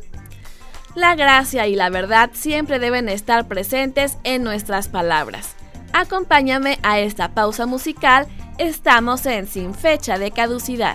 La 0.94 1.14
gracia 1.16 1.66
y 1.66 1.74
la 1.74 1.90
verdad 1.90 2.30
siempre 2.32 2.78
deben 2.78 3.08
estar 3.08 3.48
presentes 3.48 4.18
en 4.22 4.44
nuestras 4.44 4.88
palabras. 4.88 5.55
Acompáñame 5.98 6.78
a 6.82 6.98
esta 6.98 7.32
pausa 7.32 7.64
musical, 7.64 8.26
estamos 8.58 9.24
en 9.24 9.46
Sin 9.46 9.72
Fecha 9.72 10.18
de 10.18 10.30
Caducidad. 10.30 10.94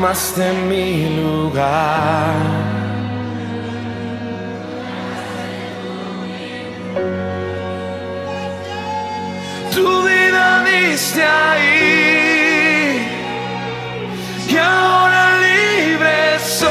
Tomaste 0.00 0.48
mi 0.66 1.10
lugar. 1.20 2.34
Tu 9.74 9.86
vida 10.08 10.64
diste 10.64 11.22
ahí. 11.22 13.06
Y 14.48 14.56
ahora 14.56 15.22
libre 15.44 16.38
soy. 16.38 16.70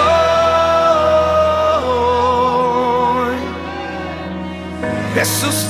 Jesús 5.13 5.67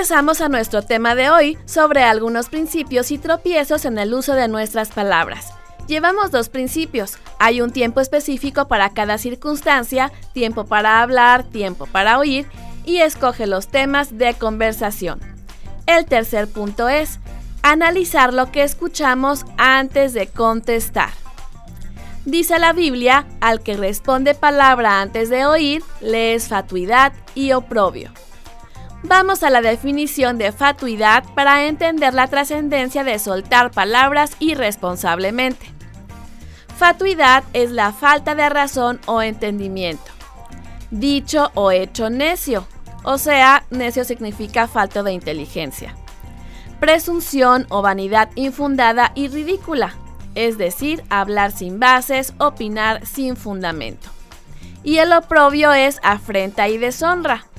Regresamos 0.00 0.40
a 0.40 0.48
nuestro 0.48 0.80
tema 0.80 1.14
de 1.14 1.28
hoy 1.28 1.58
sobre 1.66 2.04
algunos 2.04 2.48
principios 2.48 3.10
y 3.10 3.18
tropiezos 3.18 3.84
en 3.84 3.98
el 3.98 4.14
uso 4.14 4.32
de 4.32 4.48
nuestras 4.48 4.88
palabras. 4.88 5.52
Llevamos 5.88 6.30
dos 6.30 6.48
principios. 6.48 7.18
Hay 7.38 7.60
un 7.60 7.70
tiempo 7.70 8.00
específico 8.00 8.66
para 8.66 8.94
cada 8.94 9.18
circunstancia, 9.18 10.10
tiempo 10.32 10.64
para 10.64 11.02
hablar, 11.02 11.44
tiempo 11.44 11.84
para 11.84 12.18
oír, 12.18 12.46
y 12.86 13.02
escoge 13.02 13.46
los 13.46 13.68
temas 13.68 14.16
de 14.16 14.32
conversación. 14.32 15.20
El 15.84 16.06
tercer 16.06 16.48
punto 16.48 16.88
es 16.88 17.18
analizar 17.60 18.32
lo 18.32 18.50
que 18.50 18.62
escuchamos 18.62 19.44
antes 19.58 20.14
de 20.14 20.28
contestar. 20.28 21.10
Dice 22.24 22.58
la 22.58 22.72
Biblia, 22.72 23.26
al 23.42 23.60
que 23.60 23.76
responde 23.76 24.34
palabra 24.34 25.02
antes 25.02 25.28
de 25.28 25.44
oír, 25.44 25.82
le 26.00 26.32
es 26.32 26.48
fatuidad 26.48 27.12
y 27.34 27.52
oprobio. 27.52 28.10
Vamos 29.02 29.42
a 29.42 29.50
la 29.50 29.62
definición 29.62 30.36
de 30.36 30.52
fatuidad 30.52 31.24
para 31.34 31.66
entender 31.66 32.12
la 32.12 32.28
trascendencia 32.28 33.02
de 33.02 33.18
soltar 33.18 33.70
palabras 33.70 34.36
irresponsablemente. 34.40 35.72
Fatuidad 36.76 37.44
es 37.52 37.70
la 37.70 37.92
falta 37.92 38.34
de 38.34 38.48
razón 38.48 39.00
o 39.06 39.22
entendimiento. 39.22 40.10
Dicho 40.90 41.50
o 41.54 41.70
hecho 41.70 42.10
necio, 42.10 42.66
o 43.02 43.16
sea, 43.16 43.64
necio 43.70 44.04
significa 44.04 44.68
falta 44.68 45.02
de 45.02 45.12
inteligencia. 45.12 45.94
Presunción 46.78 47.66
o 47.68 47.82
vanidad 47.82 48.30
infundada 48.34 49.12
y 49.14 49.28
ridícula, 49.28 49.94
es 50.34 50.58
decir, 50.58 51.02
hablar 51.10 51.52
sin 51.52 51.80
bases, 51.80 52.34
opinar 52.38 53.06
sin 53.06 53.36
fundamento. 53.36 54.08
Y 54.82 54.98
el 54.98 55.12
oprobio 55.12 55.72
es 55.72 56.00
afrenta 56.02 56.68
y 56.68 56.78
deshonra. 56.78 57.49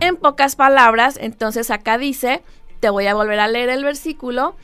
En 0.00 0.16
pocas 0.16 0.56
palabras, 0.56 1.18
entonces 1.20 1.70
acá 1.70 1.98
dice, 1.98 2.42
te 2.80 2.90
voy 2.90 3.06
a 3.06 3.14
volver 3.14 3.40
a 3.40 3.48
leer 3.48 3.70
el 3.70 3.84
versículo, 3.84 4.56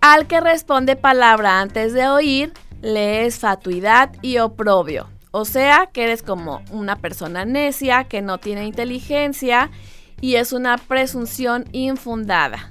al 0.00 0.26
que 0.26 0.40
responde 0.40 0.96
palabra 0.96 1.60
antes 1.60 1.94
de 1.94 2.06
oír, 2.08 2.52
le 2.82 3.24
es 3.24 3.38
fatuidad 3.38 4.12
y 4.20 4.38
oprobio. 4.38 5.08
O 5.30 5.44
sea, 5.44 5.88
que 5.92 6.04
eres 6.04 6.22
como 6.22 6.62
una 6.70 6.96
persona 6.96 7.44
necia, 7.44 8.04
que 8.04 8.22
no 8.22 8.38
tiene 8.38 8.66
inteligencia 8.66 9.70
y 10.20 10.36
es 10.36 10.52
una 10.52 10.76
presunción 10.76 11.64
infundada. 11.72 12.70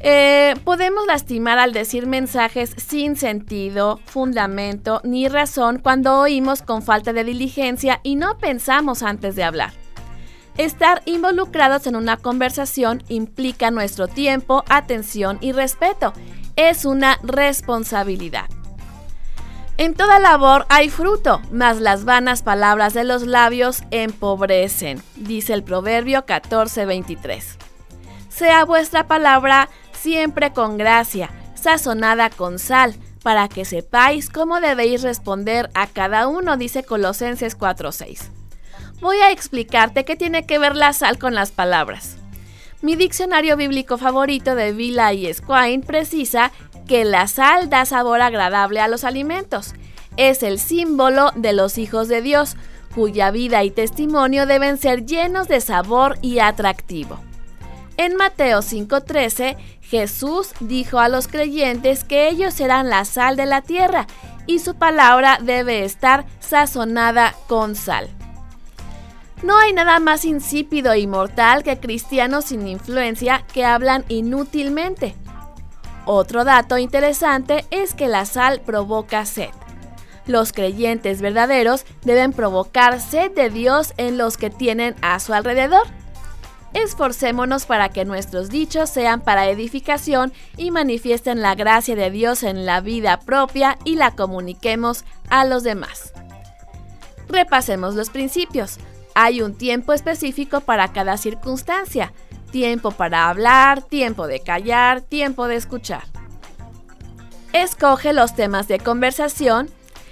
Eh, 0.00 0.54
podemos 0.64 1.06
lastimar 1.06 1.58
al 1.58 1.72
decir 1.72 2.06
mensajes 2.06 2.74
sin 2.76 3.16
sentido, 3.16 3.98
fundamento 4.04 5.00
ni 5.02 5.26
razón 5.26 5.80
cuando 5.80 6.20
oímos 6.20 6.62
con 6.62 6.82
falta 6.82 7.12
de 7.12 7.24
diligencia 7.24 8.00
y 8.04 8.14
no 8.14 8.38
pensamos 8.38 9.02
antes 9.02 9.34
de 9.34 9.42
hablar. 9.42 9.72
Estar 10.58 11.02
involucrados 11.04 11.86
en 11.86 11.94
una 11.94 12.16
conversación 12.16 13.04
implica 13.08 13.70
nuestro 13.70 14.08
tiempo, 14.08 14.64
atención 14.68 15.38
y 15.40 15.52
respeto. 15.52 16.12
Es 16.56 16.84
una 16.84 17.20
responsabilidad. 17.22 18.46
En 19.76 19.94
toda 19.94 20.18
labor 20.18 20.66
hay 20.68 20.90
fruto, 20.90 21.40
mas 21.52 21.80
las 21.80 22.04
vanas 22.04 22.42
palabras 22.42 22.92
de 22.92 23.04
los 23.04 23.24
labios 23.24 23.84
empobrecen, 23.92 25.00
dice 25.14 25.54
el 25.54 25.62
Proverbio 25.62 26.26
14:23. 26.26 27.56
Sea 28.28 28.64
vuestra 28.64 29.06
palabra 29.06 29.68
siempre 29.92 30.52
con 30.52 30.76
gracia, 30.76 31.30
sazonada 31.54 32.30
con 32.30 32.58
sal, 32.58 32.96
para 33.22 33.46
que 33.46 33.64
sepáis 33.64 34.28
cómo 34.28 34.60
debéis 34.60 35.02
responder 35.02 35.70
a 35.74 35.86
cada 35.86 36.26
uno, 36.26 36.56
dice 36.56 36.82
Colosenses 36.82 37.56
4:6. 37.56 38.32
Voy 39.00 39.18
a 39.18 39.30
explicarte 39.30 40.04
qué 40.04 40.16
tiene 40.16 40.44
que 40.44 40.58
ver 40.58 40.74
la 40.74 40.92
sal 40.92 41.18
con 41.18 41.34
las 41.34 41.52
palabras. 41.52 42.16
Mi 42.82 42.96
diccionario 42.96 43.56
bíblico 43.56 43.96
favorito 43.96 44.56
de 44.56 44.72
Villa 44.72 45.12
y 45.12 45.32
Squine 45.32 45.84
precisa 45.86 46.50
que 46.88 47.04
la 47.04 47.28
sal 47.28 47.70
da 47.70 47.84
sabor 47.84 48.20
agradable 48.20 48.80
a 48.80 48.88
los 48.88 49.04
alimentos. 49.04 49.74
Es 50.16 50.42
el 50.42 50.58
símbolo 50.58 51.30
de 51.36 51.52
los 51.52 51.78
hijos 51.78 52.08
de 52.08 52.22
Dios, 52.22 52.56
cuya 52.92 53.30
vida 53.30 53.62
y 53.62 53.70
testimonio 53.70 54.46
deben 54.46 54.78
ser 54.78 55.06
llenos 55.06 55.46
de 55.46 55.60
sabor 55.60 56.18
y 56.20 56.40
atractivo. 56.40 57.20
En 57.98 58.16
Mateo 58.16 58.62
5:13, 58.62 59.56
Jesús 59.80 60.52
dijo 60.58 60.98
a 60.98 61.08
los 61.08 61.28
creyentes 61.28 62.02
que 62.02 62.28
ellos 62.28 62.54
serán 62.54 62.90
la 62.90 63.04
sal 63.04 63.36
de 63.36 63.46
la 63.46 63.62
tierra 63.62 64.06
y 64.46 64.58
su 64.58 64.74
palabra 64.74 65.38
debe 65.40 65.84
estar 65.84 66.26
sazonada 66.40 67.34
con 67.46 67.76
sal. 67.76 68.08
No 69.42 69.56
hay 69.56 69.72
nada 69.72 70.00
más 70.00 70.24
insípido 70.24 70.92
e 70.92 71.00
inmortal 71.00 71.62
que 71.62 71.78
cristianos 71.78 72.46
sin 72.46 72.66
influencia 72.66 73.44
que 73.52 73.64
hablan 73.64 74.04
inútilmente. 74.08 75.14
Otro 76.06 76.44
dato 76.44 76.78
interesante 76.78 77.64
es 77.70 77.94
que 77.94 78.08
la 78.08 78.24
sal 78.24 78.60
provoca 78.64 79.24
sed. 79.26 79.50
Los 80.26 80.52
creyentes 80.52 81.20
verdaderos 81.20 81.84
deben 82.02 82.32
provocar 82.32 83.00
sed 83.00 83.30
de 83.32 83.48
Dios 83.48 83.94
en 83.96 84.18
los 84.18 84.36
que 84.36 84.50
tienen 84.50 84.96
a 85.02 85.20
su 85.20 85.32
alrededor. 85.32 85.86
Esforcémonos 86.74 87.64
para 87.64 87.88
que 87.88 88.04
nuestros 88.04 88.50
dichos 88.50 88.90
sean 88.90 89.20
para 89.20 89.48
edificación 89.48 90.32
y 90.56 90.70
manifiesten 90.70 91.40
la 91.40 91.54
gracia 91.54 91.96
de 91.96 92.10
Dios 92.10 92.42
en 92.42 92.66
la 92.66 92.80
vida 92.80 93.20
propia 93.20 93.78
y 93.84 93.96
la 93.96 94.10
comuniquemos 94.10 95.04
a 95.30 95.44
los 95.44 95.62
demás. 95.62 96.12
Repasemos 97.28 97.94
los 97.94 98.10
principios. 98.10 98.78
Hay 99.14 99.42
un 99.42 99.54
tiempo 99.54 99.92
específico 99.92 100.60
para 100.60 100.92
cada 100.92 101.16
circunstancia. 101.16 102.12
Tiempo 102.50 102.90
para 102.92 103.28
hablar, 103.28 103.82
tiempo 103.82 104.26
de 104.26 104.40
callar, 104.40 105.02
tiempo 105.02 105.48
de 105.48 105.56
escuchar. 105.56 106.04
Escoge 107.52 108.12
los 108.12 108.34
temas 108.34 108.68
de 108.68 108.78
conversación. 108.78 109.68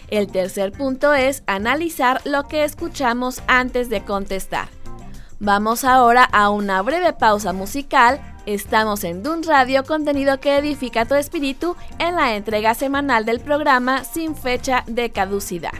El 0.09 0.28
tercer 0.28 0.72
punto 0.72 1.14
es 1.14 1.42
analizar 1.46 2.20
lo 2.24 2.46
que 2.46 2.64
escuchamos 2.64 3.42
antes 3.46 3.88
de 3.88 4.02
contestar. 4.02 4.68
Vamos 5.38 5.85
ahora 5.85 6.24
a 6.24 6.50
una 6.50 6.80
breve 6.82 7.12
pausa 7.12 7.52
musical. 7.52 8.20
Estamos 8.46 9.04
en 9.04 9.22
Dun 9.22 9.42
Radio, 9.42 9.85
contenido 9.85 10.40
que 10.40 10.56
edifica 10.56 11.04
tu 11.04 11.14
espíritu 11.14 11.76
en 11.98 12.14
la 12.14 12.37
entrega 12.37 12.74
semanal 12.74 13.24
del 13.24 13.40
programa 13.40 14.04
sin 14.04 14.37
fecha 14.37 14.85
de 14.87 15.11
caducidad. 15.11 15.72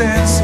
This. 0.00 0.39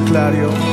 Cristina 0.00 0.63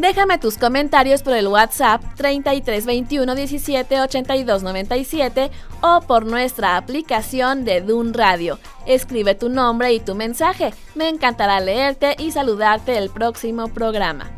Déjame 0.00 0.38
tus 0.38 0.56
comentarios 0.56 1.22
por 1.22 1.34
el 1.34 1.46
WhatsApp 1.46 2.02
3321 2.16 3.34
17 3.34 4.00
82 4.00 4.62
97 4.62 5.50
o 5.82 6.00
por 6.00 6.24
nuestra 6.24 6.78
aplicación 6.78 7.66
de 7.66 7.82
Dun 7.82 8.14
Radio. 8.14 8.58
Escribe 8.86 9.34
tu 9.34 9.50
nombre 9.50 9.92
y 9.92 10.00
tu 10.00 10.14
mensaje. 10.14 10.72
Me 10.94 11.10
encantará 11.10 11.60
leerte 11.60 12.16
y 12.18 12.30
saludarte 12.30 12.96
el 12.96 13.10
próximo 13.10 13.68
programa. 13.68 14.30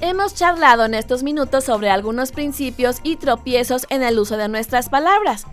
Hemos 0.00 0.36
charlado 0.36 0.84
en 0.84 0.94
estos 0.94 1.24
minutos 1.24 1.64
sobre 1.64 1.90
algunos 1.90 2.30
principios 2.30 2.98
y 3.02 3.16
tropiezos 3.16 3.86
en 3.90 4.04
el 4.04 4.20
uso 4.20 4.36
de 4.36 4.46
nuestras 4.46 4.88
palabras. 4.88 5.46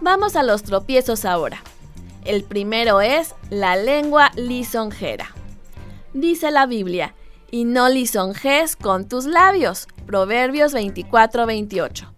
Vamos 0.00 0.34
a 0.34 0.42
los 0.42 0.64
tropiezos 0.64 1.24
ahora. 1.24 1.62
El 2.24 2.42
primero 2.42 3.00
es 3.00 3.36
la 3.50 3.76
lengua 3.76 4.32
lisonjera. 4.34 5.28
Dice 6.12 6.50
la 6.50 6.66
Biblia, 6.66 7.14
y 7.50 7.64
no 7.64 7.88
lisonjes 7.88 8.76
con 8.76 9.08
tus 9.08 9.24
labios. 9.24 9.88
Proverbios 10.06 10.74
24-28. 10.74 12.08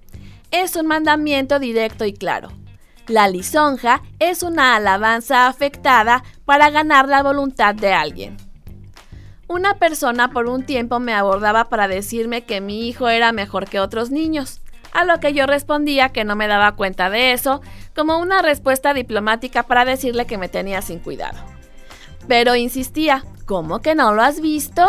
Es 0.51 0.77
un 0.77 0.87
mandamiento 0.87 1.59
directo 1.59 2.05
y 2.05 2.13
claro. 2.13 2.51
La 3.09 3.29
lisonja 3.29 4.03
es 4.19 4.43
una 4.43 4.77
alabanza 4.77 5.49
afectada 5.49 6.23
para 6.45 6.71
ganar 6.71 7.09
la 7.09 7.23
voluntad 7.23 7.75
de 7.75 7.93
alguien. 7.93 8.37
Una 9.49 9.75
persona 9.75 10.31
por 10.31 10.47
un 10.47 10.65
tiempo 10.65 11.01
me 11.01 11.13
abordaba 11.13 11.69
para 11.69 11.89
decirme 11.89 12.45
que 12.45 12.61
mi 12.61 12.89
hijo 12.89 13.09
era 13.09 13.33
mejor 13.33 13.69
que 13.69 13.81
otros 13.81 14.11
niños, 14.11 14.61
a 14.93 15.05
lo 15.05 15.21
que 15.21 15.35
yo 15.35 15.47
respondía 15.47 16.11
que 16.11 16.25
no 16.25 16.37
me 16.37 16.47
daba 16.47 16.73
cuenta 16.77 17.11
de 17.11 17.33
eso, 17.33 17.61
como 17.95 18.19
una 18.19 18.41
respuesta 18.41 18.95
diplomática 18.95 19.65
para 19.65 19.85
decirle 19.85 20.27
que 20.27 20.39
me 20.39 20.49
tenía 20.49 20.81
sin 20.81 21.01
cuidado. 21.01 21.39
Pero 22.29 22.55
insistía, 22.55 23.25
¿cómo 23.47 23.81
que 23.81 23.95
no 23.95 24.15
lo 24.15 24.23
has 24.23 24.41
visto? 24.41 24.87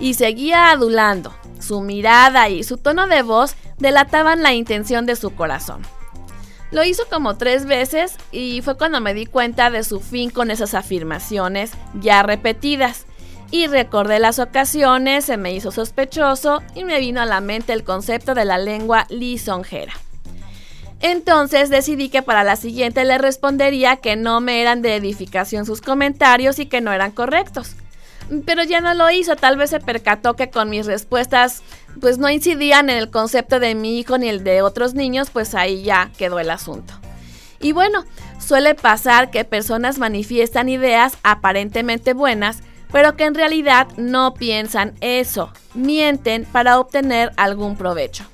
Y 0.00 0.14
seguía 0.14 0.70
adulando. 0.70 1.34
Su 1.60 1.80
mirada 1.80 2.48
y 2.48 2.62
su 2.62 2.76
tono 2.76 3.06
de 3.06 3.22
voz 3.22 3.56
delataban 3.78 4.42
la 4.42 4.52
intención 4.52 5.06
de 5.06 5.16
su 5.16 5.34
corazón. 5.34 5.82
Lo 6.70 6.84
hizo 6.84 7.04
como 7.08 7.36
tres 7.36 7.66
veces 7.66 8.16
y 8.32 8.60
fue 8.62 8.76
cuando 8.76 9.00
me 9.00 9.14
di 9.14 9.26
cuenta 9.26 9.70
de 9.70 9.84
su 9.84 10.00
fin 10.00 10.30
con 10.30 10.50
esas 10.50 10.74
afirmaciones 10.74 11.72
ya 12.00 12.22
repetidas. 12.22 13.06
Y 13.50 13.68
recordé 13.68 14.18
las 14.18 14.40
ocasiones, 14.40 15.26
se 15.26 15.36
me 15.36 15.52
hizo 15.52 15.70
sospechoso 15.70 16.62
y 16.74 16.82
me 16.82 16.98
vino 16.98 17.20
a 17.20 17.26
la 17.26 17.40
mente 17.40 17.72
el 17.72 17.84
concepto 17.84 18.34
de 18.34 18.44
la 18.44 18.58
lengua 18.58 19.06
lisonjera. 19.10 19.92
Entonces 21.00 21.70
decidí 21.70 22.08
que 22.08 22.22
para 22.22 22.42
la 22.42 22.56
siguiente 22.56 23.04
le 23.04 23.18
respondería 23.18 23.96
que 23.96 24.16
no 24.16 24.40
me 24.40 24.60
eran 24.60 24.82
de 24.82 24.96
edificación 24.96 25.66
sus 25.66 25.80
comentarios 25.80 26.58
y 26.58 26.66
que 26.66 26.80
no 26.80 26.92
eran 26.92 27.12
correctos 27.12 27.76
pero 28.44 28.62
ya 28.62 28.80
no 28.80 28.94
lo 28.94 29.10
hizo. 29.10 29.36
Tal 29.36 29.56
vez 29.56 29.70
se 29.70 29.80
percató 29.80 30.34
que 30.34 30.50
con 30.50 30.70
mis 30.70 30.86
respuestas 30.86 31.62
pues 32.00 32.18
no 32.18 32.28
incidían 32.28 32.90
en 32.90 32.98
el 32.98 33.10
concepto 33.10 33.60
de 33.60 33.74
mi 33.74 33.98
hijo 33.98 34.18
ni 34.18 34.28
el 34.28 34.44
de 34.44 34.62
otros 34.62 34.94
niños, 34.94 35.30
pues 35.30 35.54
ahí 35.54 35.82
ya 35.82 36.10
quedó 36.16 36.38
el 36.38 36.50
asunto. 36.50 36.94
Y 37.60 37.72
bueno, 37.72 38.04
suele 38.38 38.74
pasar 38.74 39.30
que 39.30 39.44
personas 39.44 39.98
manifiestan 39.98 40.68
ideas 40.68 41.16
aparentemente 41.22 42.12
buenas, 42.12 42.62
pero 42.92 43.16
que 43.16 43.24
en 43.24 43.34
realidad 43.34 43.88
no 43.96 44.34
piensan 44.34 44.94
eso, 45.00 45.52
mienten 45.74 46.44
para 46.44 46.78
obtener 46.78 47.32
algún 47.36 47.76
provecho. 47.76 48.24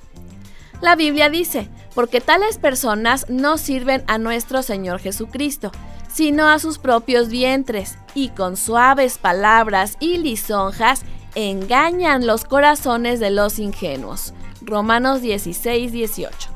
La 0.80 0.96
Biblia 0.96 1.30
dice, 1.30 1.68
porque 1.94 2.20
tales 2.20 2.58
personas 2.58 3.26
no 3.28 3.58
sirven 3.58 4.02
a 4.06 4.18
nuestro 4.18 4.62
Señor 4.62 4.98
Jesucristo, 5.00 5.70
sino 6.12 6.48
a 6.48 6.58
sus 6.58 6.78
propios 6.78 7.28
vientres, 7.28 7.96
y 8.14 8.28
con 8.30 8.56
suaves 8.56 9.18
palabras 9.18 9.96
y 10.00 10.18
lisonjas 10.18 11.02
engañan 11.34 12.26
los 12.26 12.44
corazones 12.44 13.20
de 13.20 13.30
los 13.30 13.58
ingenuos. 13.58 14.34
Romanos 14.62 15.22
16, 15.22 15.92
18. 15.92 16.50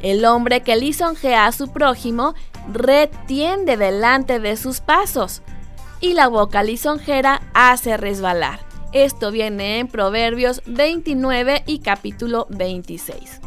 El 0.00 0.24
hombre 0.24 0.62
que 0.62 0.76
lisonjea 0.76 1.46
a 1.46 1.52
su 1.52 1.68
prójimo 1.68 2.34
retiende 2.72 3.76
delante 3.76 4.38
de 4.38 4.56
sus 4.56 4.80
pasos, 4.80 5.42
y 6.00 6.14
la 6.14 6.28
boca 6.28 6.62
lisonjera 6.62 7.42
hace 7.54 7.96
resbalar. 7.96 8.60
Esto 8.92 9.30
viene 9.30 9.80
en 9.80 9.88
Proverbios 9.88 10.62
29 10.66 11.64
y 11.66 11.80
capítulo 11.80 12.46
26. 12.50 13.40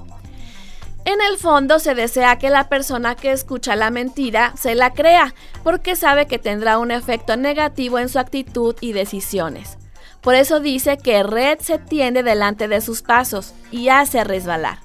En 1.04 1.20
el 1.20 1.38
fondo 1.38 1.80
se 1.80 1.96
desea 1.96 2.38
que 2.38 2.52
la 2.52 2.70
persona 2.70 3.16
que 3.16 3.32
escucha 3.32 3.76
la 3.76 3.90
mentira 3.90 4.54
se 4.56 4.76
la 4.76 4.92
crea, 4.92 5.34
porque 5.64 5.96
sabe 5.96 6.28
que 6.28 6.38
tendrá 6.38 6.78
un 6.78 6.92
efecto 6.92 7.38
negativo 7.38 7.98
en 7.98 8.08
su 8.08 8.20
actitud 8.20 8.76
y 8.82 8.94
decisiones. 8.94 9.78
Por 10.22 10.36
eso 10.36 10.60
dice 10.60 10.98
que 10.98 11.24
Red 11.24 11.60
se 11.60 11.80
tiende 11.80 12.22
delante 12.22 12.68
de 12.68 12.82
sus 12.82 13.02
pasos 13.02 13.56
y 13.72 13.90
hace 13.90 14.24
resbalar. 14.24 14.78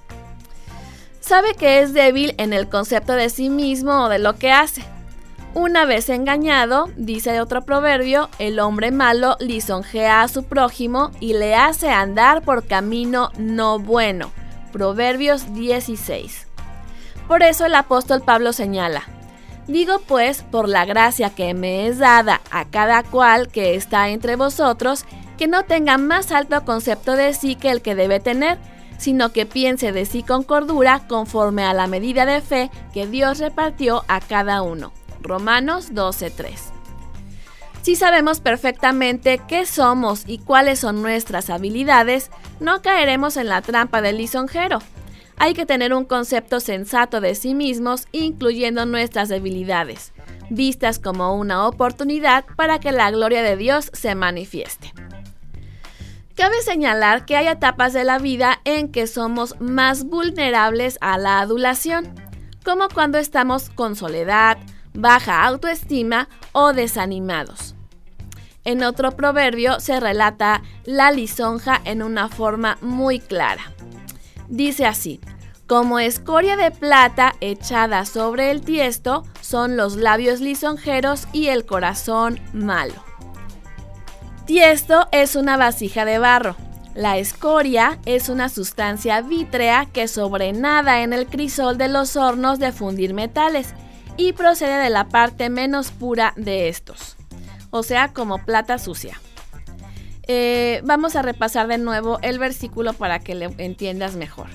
Sabe 1.21 1.55
que 1.55 1.81
es 1.81 1.93
débil 1.93 2.35
en 2.39 2.55
el 2.55 2.69
concepto 2.69 3.12
de 3.12 3.29
sí 3.29 3.51
mismo 3.51 4.05
o 4.05 4.09
de 4.09 4.19
lo 4.19 4.37
que 4.37 4.53
hace. 4.53 4.83
Una 5.53 5.85
vez 5.85 6.09
engañado, 6.09 6.89
dice 6.97 7.41
otro 7.41 7.62
proverbio, 7.62 8.31
el 8.39 8.59
hombre 8.59 8.91
malo 8.91 9.37
lisonjea 9.39 10.23
a 10.23 10.29
su 10.29 10.45
prójimo 10.45 11.11
y 11.21 11.35
le 11.35 11.55
hace 11.55 11.91
andar 11.91 12.43
por 12.43 12.67
camino 12.67 13.31
no 13.37 13.79
bueno 13.79 14.33
Proverbios 14.77 15.55
16. 15.55 16.47
Por 17.27 17.43
eso 17.43 17.64
el 17.64 17.74
apóstol 17.74 18.20
Pablo 18.20 18.53
señala, 18.53 19.05
Digo 19.66 20.01
pues, 20.07 20.43
por 20.43 20.68
la 20.68 20.85
gracia 20.85 21.31
que 21.31 21.55
me 21.55 21.87
es 21.87 21.97
dada 21.99 22.43
a 22.51 22.66
cada 22.66 23.03
cual 23.03 23.49
que 23.49 23.74
está 23.74 24.11
entre 24.11 24.37
vosotros, 24.37 25.07
que 25.39 25.47
no 25.47 25.64
tenga 25.64 25.97
más 25.97 26.31
alto 26.31 26.62
concepto 26.66 27.16
de 27.16 27.33
sí 27.33 27.55
que 27.55 27.70
el 27.70 27.81
que 27.81 27.95
debe 27.95 28.20
tener, 28.20 28.59
sino 28.99 29.33
que 29.33 29.47
piense 29.47 29.93
de 29.93 30.05
sí 30.05 30.22
con 30.22 30.43
cordura 30.43 31.07
conforme 31.09 31.64
a 31.64 31.72
la 31.72 31.87
medida 31.87 32.27
de 32.27 32.43
fe 32.43 32.70
que 32.93 33.07
Dios 33.07 33.39
repartió 33.39 34.05
a 34.09 34.20
cada 34.20 34.61
uno. 34.61 34.93
Romanos 35.22 35.95
12:3. 35.95 36.76
Si 37.87 37.95
sabemos 37.95 38.41
perfectamente 38.41 39.41
qué 39.47 39.64
somos 39.64 40.24
y 40.26 40.39
cuáles 40.39 40.80
son 40.80 41.03
nuestras 41.03 41.51
habilidades, 41.51 42.32
no 42.59 42.82
caeremos 42.82 43.37
en 43.37 43.47
la 43.47 43.62
trampa 43.62 44.03
del 44.03 44.16
lisonjero. 44.16 44.80
Hay 45.37 45.55
que 45.55 45.66
tener 45.66 45.95
un 45.95 46.05
concepto 46.05 46.59
sensato 46.59 47.20
de 47.20 47.37
sí 47.37 47.55
mismos, 47.55 48.09
incluyendo 48.11 48.87
nuestras 48.87 49.28
debilidades, 49.28 50.12
vistas 50.51 50.99
como 50.99 51.37
una 51.37 51.64
oportunidad 51.68 52.45
para 52.57 52.80
que 52.80 52.91
la 52.91 53.09
gloria 53.12 53.45
de 53.45 53.57
Dios 53.57 53.93
se 53.93 54.16
manifieste. 54.16 54.93
Cabe 56.34 56.62
señalar 56.62 57.24
que 57.24 57.37
hay 57.37 57.47
etapas 57.47 57.93
de 57.93 58.03
la 58.03 58.18
vida 58.18 58.59
en 58.64 58.91
que 58.91 59.07
somos 59.07 59.61
más 59.61 60.07
vulnerables 60.07 60.99
a 61.01 61.18
la 61.18 61.39
adulación, 61.39 62.12
como 62.64 62.89
cuando 62.89 63.18
estamos 63.18 63.70
con 63.70 63.95
soledad, 63.95 64.59
baja 64.93 65.45
autoestima 65.45 66.28
o 66.51 66.72
desanimados. 66.72 67.76
En 68.67 68.83
otro 68.83 69.12
proverbio 69.12 69.79
se 69.79 70.01
relata 70.01 70.61
la 70.85 71.12
lisonja 71.12 71.81
en 71.85 72.03
una 72.03 72.29
forma 72.29 72.79
muy 72.81 73.21
clara. 73.21 73.73
Dice 74.49 74.87
así, 74.87 75.21
como 75.69 76.01
escoria 76.01 76.57
de 76.57 76.73
plata 76.73 77.37
echada 77.41 78.05
sobre 78.05 78.51
el 78.51 78.62
tiesto 78.62 79.23
son 79.41 79.77
los 79.77 79.95
labios 79.95 80.41
lisonjeros 80.41 81.29
y 81.33 81.47
el 81.47 81.64
corazón 81.64 82.41
malo. 82.53 83.05
Tiesto 84.47 85.07
es 85.12 85.37
una 85.37 85.57
vasija 85.57 86.05
de 86.05 86.19
barro. 86.19 86.57
La 86.97 87.19
escoria 87.19 88.01
es 88.05 88.29
una 88.29 88.49
sustancia 88.49 89.21
vítrea 89.21 89.87
que 89.93 90.09
sobrenada 90.09 91.03
en 91.03 91.12
el 91.12 91.29
crisol 91.29 91.79
de 91.79 91.87
los 91.87 92.17
hornos 92.17 92.59
de 92.59 92.73
fundir 92.73 93.14
metales 93.14 93.75
y 94.17 94.33
procede 94.33 94.83
de 94.83 94.91
la 94.91 95.05
parte 95.05 95.51
menos 95.51 95.93
pura 95.93 96.33
de 96.37 96.69
estos 96.69 97.16
o 97.71 97.83
sea, 97.83 98.12
como 98.12 98.45
plata 98.45 98.79
sucia. 98.79 99.21
Eh, 100.29 100.81
vamos 100.85 101.14
a 101.14 101.23
repasar 101.23 101.69
de 101.69 101.79
nuevo 101.79 102.19
el 102.23 102.39
versículo 102.39 102.93
para 102.93 103.21
que 103.21 103.35
le 103.35 103.47
entiendas 103.59 104.17
mejor. 104.17 104.49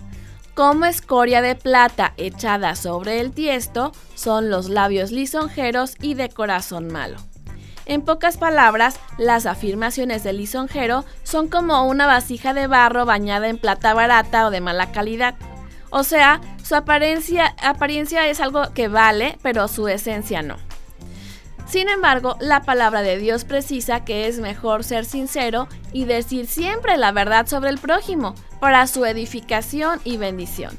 Como 0.53 0.85
escoria 0.85 1.41
de 1.41 1.55
plata 1.55 2.13
echada 2.17 2.75
sobre 2.75 3.21
el 3.21 3.31
tiesto 3.31 3.93
son 4.15 4.49
los 4.49 4.69
labios 4.69 5.11
lisonjeros 5.11 5.95
y 6.01 6.15
de 6.15 6.29
corazón 6.29 6.91
malo. 6.91 7.17
En 7.85 8.03
pocas 8.03 8.37
palabras, 8.37 8.99
las 9.17 9.45
afirmaciones 9.45 10.23
del 10.23 10.37
lisonjero 10.37 11.05
son 11.23 11.47
como 11.47 11.87
una 11.87 12.05
vasija 12.05 12.53
de 12.53 12.67
barro 12.67 13.05
bañada 13.05 13.47
en 13.47 13.57
plata 13.57 13.93
barata 13.93 14.47
o 14.47 14.51
de 14.51 14.61
mala 14.61 14.91
calidad. 14.91 15.35
O 15.89 16.03
sea, 16.03 16.41
su 16.63 16.75
apariencia, 16.75 17.55
apariencia 17.61 18.27
es 18.27 18.39
algo 18.39 18.73
que 18.73 18.87
vale, 18.87 19.37
pero 19.41 19.67
su 19.67 19.87
esencia 19.87 20.41
no. 20.41 20.57
Sin 21.71 21.87
embargo, 21.87 22.35
la 22.41 22.63
palabra 22.63 23.01
de 23.01 23.17
Dios 23.17 23.45
precisa 23.45 24.03
que 24.03 24.27
es 24.27 24.39
mejor 24.39 24.83
ser 24.83 25.05
sincero 25.05 25.69
y 25.93 26.03
decir 26.03 26.45
siempre 26.47 26.97
la 26.97 27.13
verdad 27.13 27.47
sobre 27.47 27.69
el 27.69 27.77
prójimo 27.77 28.35
para 28.59 28.85
su 28.87 29.05
edificación 29.05 30.01
y 30.03 30.17
bendición. 30.17 30.77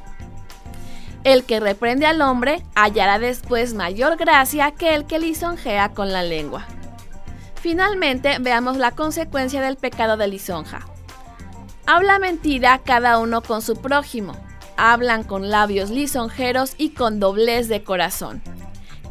El 1.24 1.45
que 1.45 1.61
reprende 1.61 2.05
al 2.05 2.20
hombre 2.20 2.62
hallará 2.74 3.18
después 3.18 3.72
mayor 3.72 4.18
gracia 4.18 4.72
que 4.72 4.95
el 4.95 5.07
que 5.07 5.18
lisonjea 5.18 5.95
con 5.95 6.12
la 6.12 6.22
lengua. 6.22 6.66
Finalmente, 7.55 8.36
veamos 8.38 8.76
la 8.76 8.90
consecuencia 8.90 9.62
del 9.62 9.78
pecado 9.78 10.18
de 10.18 10.28
lisonja. 10.28 10.80
Habla 11.86 12.18
mentira 12.18 12.82
cada 12.84 13.16
uno 13.16 13.40
con 13.40 13.62
su 13.62 13.76
prójimo. 13.76 14.36
Hablan 14.76 15.24
con 15.24 15.49
labios 15.49 15.88
lisonjeros 15.88 16.74
y 16.76 16.90
con 16.90 17.18
doblez 17.18 17.68
de 17.68 17.82
corazón. 17.82 18.43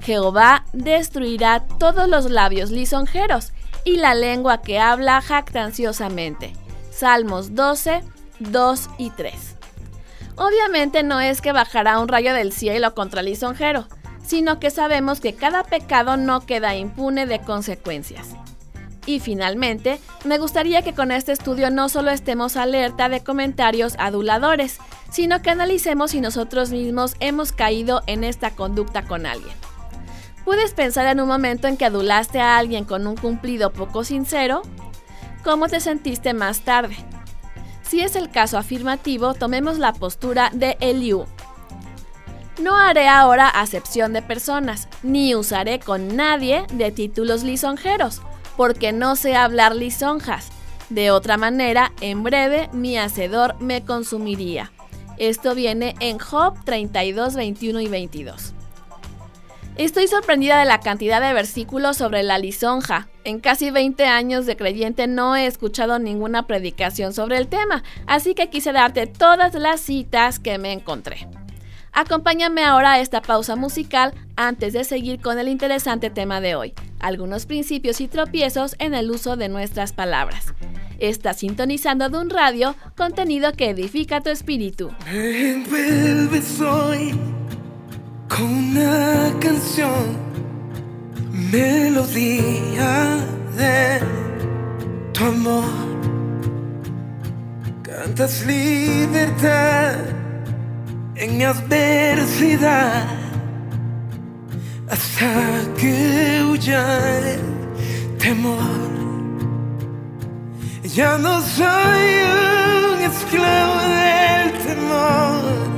Jehová 0.02 0.66
destruirá 0.74 1.64
todos 1.80 2.10
los 2.10 2.30
labios 2.30 2.72
lisonjeros 2.72 3.54
y 3.84 3.97
la 3.97 4.16
lengua 4.16 4.62
que 4.62 4.80
habla 4.80 5.22
jactanciosamente. 5.22 6.54
Salmos 6.91 7.56
12, 7.56 8.04
2 8.39 8.89
y 8.97 9.10
3. 9.12 9.34
Obviamente 10.36 11.04
no 11.04 11.20
es 11.20 11.41
que 11.41 11.52
bajará 11.52 11.99
un 11.99 12.08
rayo 12.08 12.34
del 12.34 12.52
cielo 12.52 12.95
contra 12.95 13.20
el 13.20 13.28
lisonjero, 13.28 13.88
sino 14.26 14.60
que 14.60 14.72
sabemos 14.72 15.20
que 15.20 15.36
cada 15.36 15.64
pecado 15.64 16.18
no 16.18 16.45
queda 16.45 16.76
impune 16.76 17.26
de 17.26 17.39
consecuencias. 17.39 18.30
Y 19.06 19.20
finalmente, 19.20 19.99
me 20.26 20.38
gustaría 20.38 20.84
que 20.84 20.93
con 20.93 21.12
este 21.12 21.32
estudio 21.32 21.72
no 21.72 21.89
solo 21.89 22.12
estemos 22.12 22.56
alerta 22.56 23.10
de 23.10 23.24
comentarios 23.24 23.95
aduladores, 23.97 24.78
sino 25.12 25.41
que 25.41 25.49
analicemos 25.49 26.12
si 26.12 26.22
nosotros 26.22 26.70
mismos 26.70 27.16
hemos 27.20 27.52
caído 27.52 28.04
en 28.06 28.24
esta 28.24 28.52
conducta 28.52 29.04
con 29.04 29.26
alguien. 29.26 29.56
¿Puedes 30.46 30.74
pensar 30.74 31.06
en 31.08 31.20
un 31.20 31.28
momento 31.28 31.68
en 31.68 31.78
que 31.78 31.86
adulaste 31.86 32.39
a 32.39 32.58
alguien 32.58 32.86
con 32.86 33.06
un 33.08 33.16
cumplido 33.16 33.72
poco 33.72 34.04
sincero? 34.04 34.64
¿Cómo 35.44 35.68
te 35.68 35.80
sentiste 35.80 36.34
más 36.34 36.62
tarde? 36.62 36.96
Si 37.84 38.02
es 38.02 38.16
el 38.16 38.30
caso 38.30 38.58
afirmativo, 38.58 39.34
tomemos 39.34 39.78
la 39.78 39.94
postura 39.94 40.50
de 40.54 40.78
Eliú. 40.80 41.26
No 42.62 42.78
haré 42.78 43.08
ahora 43.08 43.48
acepción 43.48 44.14
de 44.14 44.22
personas, 44.22 44.88
ni 45.04 45.36
usaré 45.36 45.80
con 45.80 46.16
nadie 46.16 46.66
de 46.74 46.92
títulos 46.92 47.44
lisonjeros, 47.44 48.22
porque 48.56 48.94
no 48.94 49.16
sé 49.16 49.36
hablar 49.36 49.76
lisonjas. 49.76 50.50
De 50.89 51.12
otra 51.12 51.38
manera, 51.38 51.92
en 52.02 52.24
breve 52.24 52.70
mi 52.72 52.98
hacedor 52.98 53.60
me 53.60 53.84
consumiría. 53.84 54.72
Esto 55.18 55.56
viene 55.56 55.96
en 56.00 56.20
Job 56.20 56.56
32, 56.66 57.36
21 57.36 57.82
y 57.82 57.88
22. 57.88 58.54
Estoy 59.78 60.08
sorprendida 60.08 60.60
de 60.60 60.66
la 60.66 60.80
cantidad 60.80 61.22
de 61.22 61.34
versículos 61.34 61.98
sobre 61.98 62.24
la 62.24 62.38
lisonja. 62.38 63.08
En 63.24 63.40
casi 63.40 63.72
20 63.72 64.06
años 64.06 64.46
de 64.46 64.58
creyente 64.58 65.08
no 65.08 65.36
he 65.36 65.46
escuchado 65.46 65.98
ninguna 65.98 66.46
predicación 66.46 67.14
sobre 67.14 67.38
el 67.38 67.48
tema, 67.48 67.84
así 68.06 68.36
que 68.36 68.50
quise 68.50 68.74
darte 68.74 69.08
todas 69.08 69.54
las 69.56 69.80
citas 69.80 70.40
que 70.40 70.58
me 70.58 70.74
encontré. 70.74 71.28
Acompáñame 71.94 72.64
ahora 72.64 72.94
a 72.94 73.00
esta 73.00 73.22
pausa 73.22 73.56
musical 73.56 74.14
antes 74.36 74.74
de 74.74 74.84
seguir 74.84 75.22
con 75.22 75.40
el 75.40 75.48
interesante 75.48 76.10
tema 76.10 76.42
de 76.42 76.56
hoy, 76.56 76.74
algunos 77.00 77.46
principios 77.46 78.02
y 78.02 78.08
tropiezos 78.08 78.76
en 78.80 78.94
el 78.94 79.10
uso 79.10 79.36
de 79.36 79.50
nuestras 79.50 79.94
palabras. 79.94 80.54
Estás 81.00 81.38
sintonizando 81.40 82.10
de 82.10 82.18
un 82.18 82.30
radio, 82.30 82.76
contenido 82.96 83.52
que 83.54 83.70
edifica 83.70 84.22
tu 84.22 84.30
espíritu. 84.30 84.92
Con 88.36 88.44
una 88.44 89.34
canción, 89.40 90.18
melodía 91.52 93.18
de 93.58 94.00
tu 95.12 95.26
amor. 95.26 95.74
Cantas 97.84 98.46
libertad 98.46 99.96
en 101.16 101.42
adversidad 101.42 103.06
hasta 104.90 105.32
que 105.78 106.46
huya 106.50 106.84
el 107.20 107.42
temor. 108.18 108.92
Ya 110.84 111.18
no 111.18 111.42
soy 111.42 112.06
un 112.94 113.00
esclavo 113.12 113.76
del 113.96 114.52
temor 114.66 115.71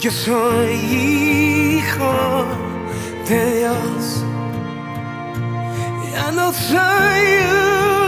yo 0.00 0.12
soy 0.12 0.74
hijo 0.74 2.44
de 3.28 3.58
Dios. 3.58 4.24
Ya 6.12 6.30
no 6.30 6.52
soy 6.52 7.24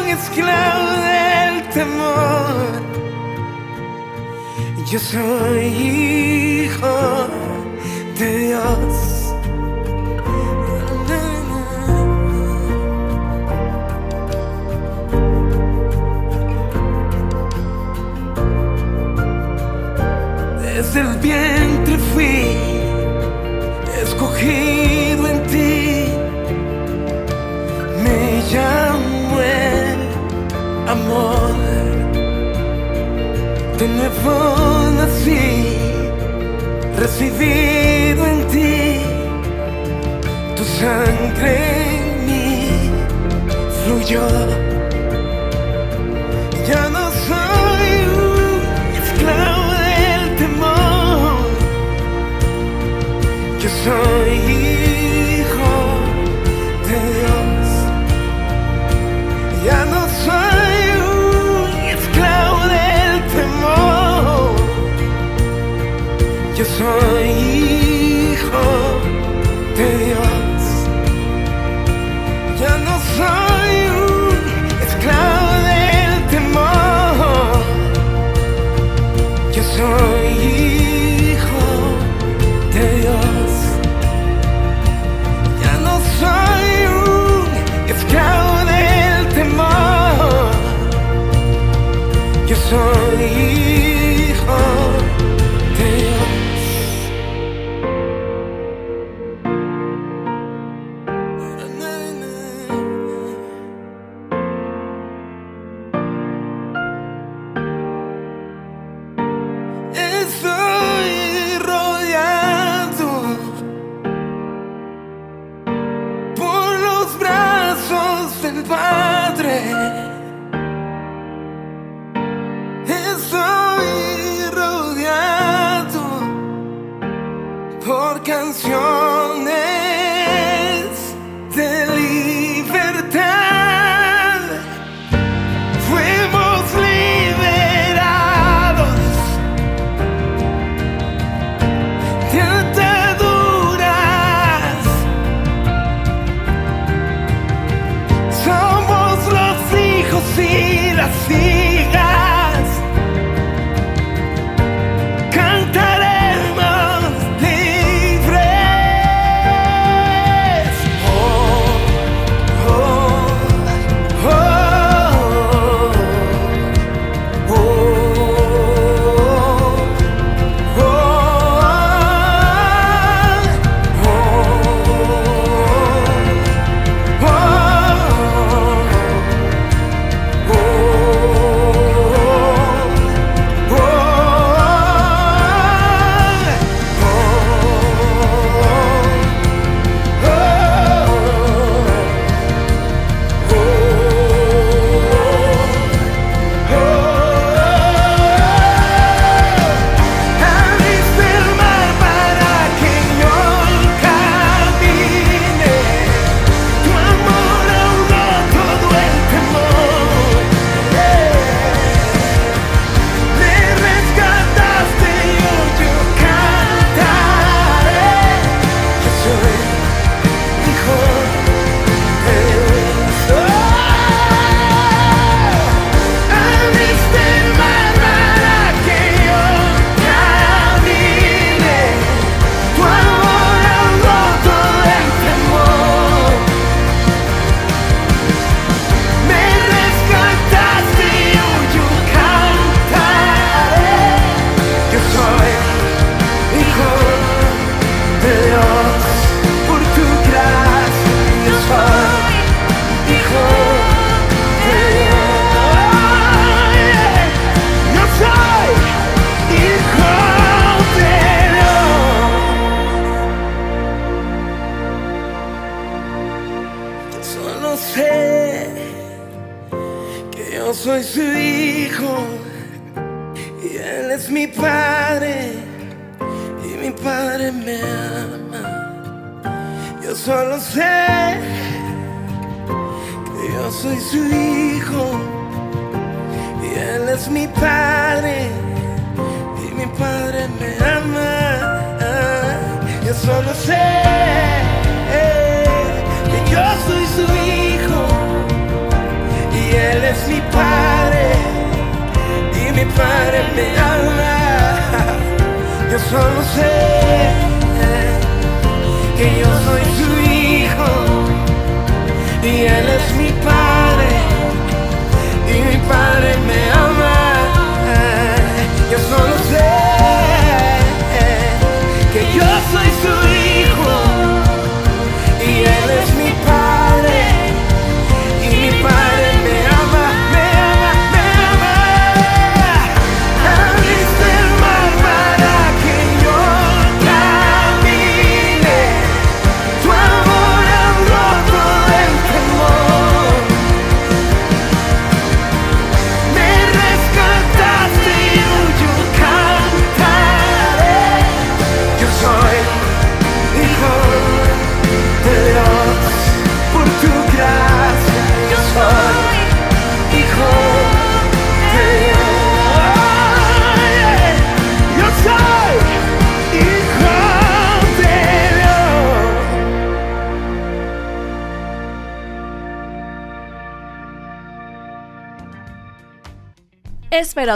un 0.02 0.08
esclavo 0.08 0.90
del 1.08 1.68
temor. 1.70 2.82
Yo 4.90 4.98
soy 4.98 5.66
hijo 6.64 7.28
de 8.18 8.38
Dios. 8.38 9.10
Desde 20.62 21.00
el 21.00 21.20
fui 21.20 21.69
en 24.42 25.42
ti. 25.46 26.06
Me 28.02 28.42
llamo 28.52 29.40
el 29.40 30.88
amor. 30.88 31.54
De 33.78 33.88
nuevo 33.88 34.90
nací, 34.96 35.76
recibido 36.98 38.26
en 38.26 38.46
ti. 38.48 39.00
Tu 40.56 40.64
sangre 40.64 41.56
en 41.96 42.26
mí 42.26 42.90
fluyó. 43.84 44.69
Soy 53.84 54.59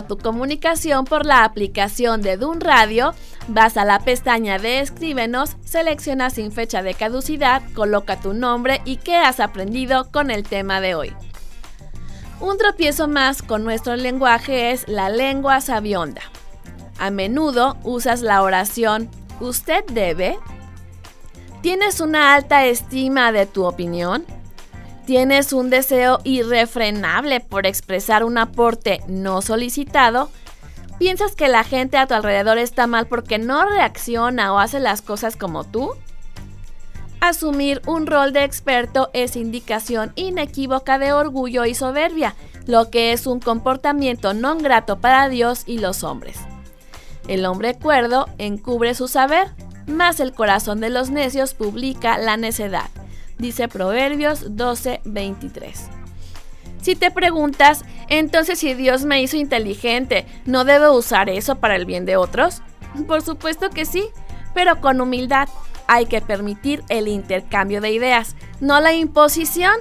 Tu 0.02 0.18
comunicación 0.18 1.04
por 1.04 1.24
la 1.24 1.44
aplicación 1.44 2.22
de 2.22 2.36
Dun 2.36 2.60
Radio. 2.60 3.14
Vas 3.48 3.76
a 3.76 3.84
la 3.84 4.00
pestaña 4.00 4.58
de 4.58 4.80
Escríbenos, 4.80 5.56
selecciona 5.64 6.30
sin 6.30 6.52
fecha 6.52 6.82
de 6.82 6.94
caducidad, 6.94 7.62
coloca 7.74 8.20
tu 8.20 8.34
nombre 8.34 8.80
y 8.84 8.96
qué 8.96 9.16
has 9.16 9.40
aprendido 9.40 10.10
con 10.10 10.30
el 10.30 10.42
tema 10.42 10.80
de 10.80 10.94
hoy. 10.94 11.12
Un 12.40 12.58
tropiezo 12.58 13.08
más 13.08 13.42
con 13.42 13.64
nuestro 13.64 13.96
lenguaje 13.96 14.72
es 14.72 14.88
la 14.88 15.08
lengua 15.08 15.60
sabionda. 15.60 16.22
A 16.98 17.10
menudo 17.10 17.76
usas 17.84 18.22
la 18.22 18.42
oración 18.42 19.08
¿Usted 19.40 19.84
debe? 19.86 20.38
¿Tienes 21.60 22.00
una 22.00 22.34
alta 22.34 22.66
estima 22.66 23.32
de 23.32 23.46
tu 23.46 23.64
opinión? 23.64 24.24
¿Tienes 25.06 25.52
un 25.52 25.68
deseo 25.68 26.20
irrefrenable 26.24 27.40
por 27.40 27.66
expresar 27.66 28.24
un 28.24 28.38
aporte 28.38 29.02
no 29.06 29.42
solicitado? 29.42 30.30
¿Piensas 30.98 31.34
que 31.34 31.48
la 31.48 31.62
gente 31.62 31.98
a 31.98 32.06
tu 32.06 32.14
alrededor 32.14 32.56
está 32.56 32.86
mal 32.86 33.06
porque 33.06 33.38
no 33.38 33.68
reacciona 33.68 34.54
o 34.54 34.58
hace 34.58 34.80
las 34.80 35.02
cosas 35.02 35.36
como 35.36 35.64
tú? 35.64 35.90
Asumir 37.20 37.82
un 37.86 38.06
rol 38.06 38.32
de 38.32 38.44
experto 38.44 39.10
es 39.12 39.36
indicación 39.36 40.12
inequívoca 40.14 40.98
de 40.98 41.12
orgullo 41.12 41.66
y 41.66 41.74
soberbia, 41.74 42.34
lo 42.66 42.90
que 42.90 43.12
es 43.12 43.26
un 43.26 43.40
comportamiento 43.40 44.32
no 44.32 44.56
grato 44.56 45.00
para 45.00 45.28
Dios 45.28 45.64
y 45.66 45.78
los 45.78 46.02
hombres. 46.02 46.38
El 47.28 47.44
hombre 47.44 47.74
cuerdo 47.74 48.26
encubre 48.38 48.94
su 48.94 49.08
saber, 49.08 49.48
mas 49.86 50.20
el 50.20 50.32
corazón 50.32 50.80
de 50.80 50.88
los 50.88 51.10
necios 51.10 51.52
publica 51.52 52.16
la 52.16 52.36
necedad, 52.36 52.88
dice 53.38 53.68
Proverbios 53.68 54.56
12:23. 54.56 55.88
Si 56.80 56.96
te 56.96 57.10
preguntas, 57.10 57.84
entonces 58.08 58.58
si 58.58 58.74
Dios 58.74 59.04
me 59.04 59.22
hizo 59.22 59.36
inteligente, 59.36 60.26
¿no 60.44 60.64
debo 60.64 60.92
usar 60.92 61.30
eso 61.30 61.56
para 61.56 61.76
el 61.76 61.86
bien 61.86 62.04
de 62.04 62.16
otros? 62.16 62.60
Por 63.06 63.22
supuesto 63.22 63.70
que 63.70 63.86
sí, 63.86 64.04
pero 64.52 64.80
con 64.80 65.00
humildad. 65.00 65.48
Hay 65.86 66.06
que 66.06 66.20
permitir 66.20 66.82
el 66.88 67.08
intercambio 67.08 67.80
de 67.80 67.90
ideas, 67.90 68.36
no 68.60 68.80
la 68.80 68.92
imposición. 68.92 69.74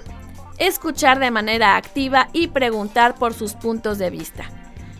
escuchar 0.59 1.19
de 1.19 1.31
manera 1.31 1.75
activa 1.75 2.29
y 2.31 2.47
preguntar 2.47 3.15
por 3.15 3.33
sus 3.33 3.53
puntos 3.53 3.97
de 3.97 4.11
vista, 4.11 4.45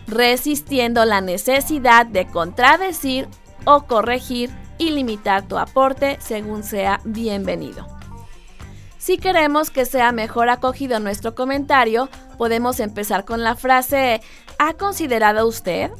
resistiendo 0.08 1.04
la 1.04 1.20
necesidad 1.20 2.06
de 2.06 2.26
contradecir 2.26 3.28
o 3.64 3.84
corregir 3.84 4.50
y 4.78 4.90
limitar 4.90 5.46
tu 5.46 5.56
aporte 5.56 6.18
según 6.20 6.64
sea 6.64 7.00
bienvenido. 7.04 7.93
Si 9.04 9.18
queremos 9.18 9.68
que 9.68 9.84
sea 9.84 10.12
mejor 10.12 10.48
acogido 10.48 10.98
nuestro 10.98 11.34
comentario, 11.34 12.08
podemos 12.38 12.80
empezar 12.80 13.26
con 13.26 13.42
la 13.42 13.54
frase 13.54 14.22
¿Ha 14.58 14.72
considerado 14.72 15.46
usted? 15.46 15.90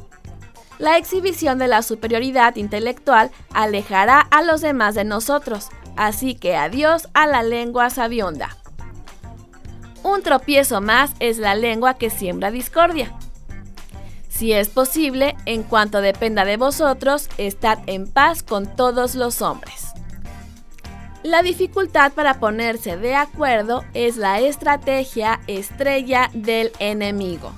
La 0.79 0.97
exhibición 0.97 1.59
de 1.59 1.69
la 1.69 1.83
superioridad 1.83 2.57
intelectual 2.57 3.31
alejará 3.53 4.21
a 4.21 4.41
los 4.41 4.63
demás 4.63 4.95
de 4.95 5.05
nosotros, 5.05 5.69
así 5.99 6.35
que 6.35 6.57
adiós 6.57 7.11
a 7.13 7.27
la 7.27 7.43
lengua 7.43 7.91
sabionda. 7.91 8.57
Un 10.03 10.23
tropiezo 10.23 10.81
más 10.81 11.11
es 11.21 11.37
la 11.37 11.55
lengua 11.57 11.99
que 11.99 12.09
siembra 12.09 12.51
discordia. 12.51 13.13
Si 14.31 14.55
es 14.55 14.71
posible, 14.71 15.37
en 15.45 15.63
cuanto 15.63 16.01
dependa 16.01 16.47
de 16.47 16.57
vosotros, 16.57 17.29
estad 17.37 17.81
en 17.85 18.11
paz 18.11 18.43
con 18.43 18.77
todos 18.77 19.15
los 19.15 19.43
hombres. 19.43 19.94
La 21.25 21.43
dificultad 21.43 22.13
para 22.13 22.39
ponerse 22.39 22.99
de 22.99 23.15
acuerdo 23.15 23.83
es 23.95 24.19
la 24.19 24.41
estrategia 24.41 25.41
estrella 25.47 26.29
del 26.35 26.71
enemigo. 26.81 27.51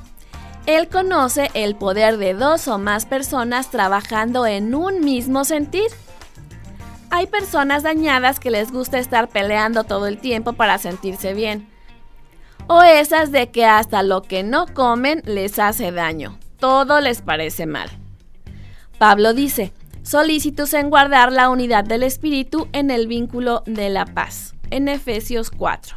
Él 0.67 0.89
conoce 0.89 1.51
el 1.53 1.75
poder 1.75 2.17
de 2.17 2.35
dos 2.35 2.69
o 2.69 2.79
más 2.79 3.07
personas 3.07 3.73
trabajando 3.73 4.47
en 4.47 4.73
un 4.73 5.01
mismo 5.01 5.45
sentir. 5.45 5.89
Hay 7.11 7.27
personas 7.27 7.83
dañadas 7.83 8.39
que 8.39 8.53
les 8.53 8.71
gusta 8.71 9.01
estar 9.01 9.29
peleando 9.29 9.83
todo 9.83 10.07
el 10.07 10.19
tiempo 10.19 10.53
para 10.53 10.79
sentirse 10.79 11.35
bien. 11.35 11.69
O 12.69 12.85
esas 12.85 13.33
de 13.33 13.51
que 13.51 13.67
hasta 13.67 14.05
lo 14.05 14.23
que 14.23 14.45
no 14.45 14.67
comen 14.73 15.23
les 15.25 15.59
hace 15.59 15.91
daño. 15.91 16.39
Todo 16.61 17.01
les 17.01 17.21
parece 17.21 17.67
mal. 17.67 17.91
Pablo 18.99 19.35
dice, 19.35 19.73
solícitos 20.07 20.73
en 20.73 20.89
guardar 20.89 21.33
la 21.33 21.51
unidad 21.51 21.83
del 21.83 22.05
espíritu 22.05 22.69
en 22.73 22.93
el 22.93 23.09
vínculo 23.09 23.65
de 23.67 23.91
la 23.91 24.07
paz. 24.07 24.55
En 24.71 24.87
Efesios 24.87 25.51
4. 25.51 25.97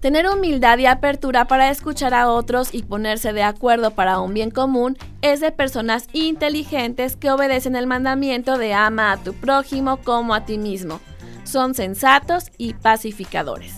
Tener 0.00 0.28
humildad 0.28 0.76
y 0.78 0.86
apertura 0.86 1.46
para 1.46 1.70
escuchar 1.70 2.12
a 2.12 2.30
otros 2.30 2.72
y 2.72 2.82
ponerse 2.82 3.32
de 3.32 3.42
acuerdo 3.42 3.92
para 3.92 4.20
un 4.20 4.34
bien 4.34 4.50
común 4.50 4.96
es 5.22 5.40
de 5.40 5.50
personas 5.50 6.06
inteligentes 6.12 7.16
que 7.16 7.30
obedecen 7.30 7.76
el 7.76 7.86
mandamiento 7.86 8.58
de 8.58 8.74
ama 8.74 9.10
a 9.10 9.16
tu 9.16 9.32
prójimo 9.32 9.96
como 9.96 10.34
a 10.34 10.44
ti 10.44 10.58
mismo. 10.58 11.00
Son 11.44 11.74
sensatos 11.74 12.52
y 12.58 12.74
pacificadores. 12.74 13.76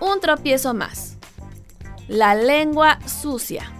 Un 0.00 0.20
tropiezo 0.20 0.74
más. 0.74 1.18
La 2.08 2.34
lengua 2.34 2.98
sucia. 3.06 3.70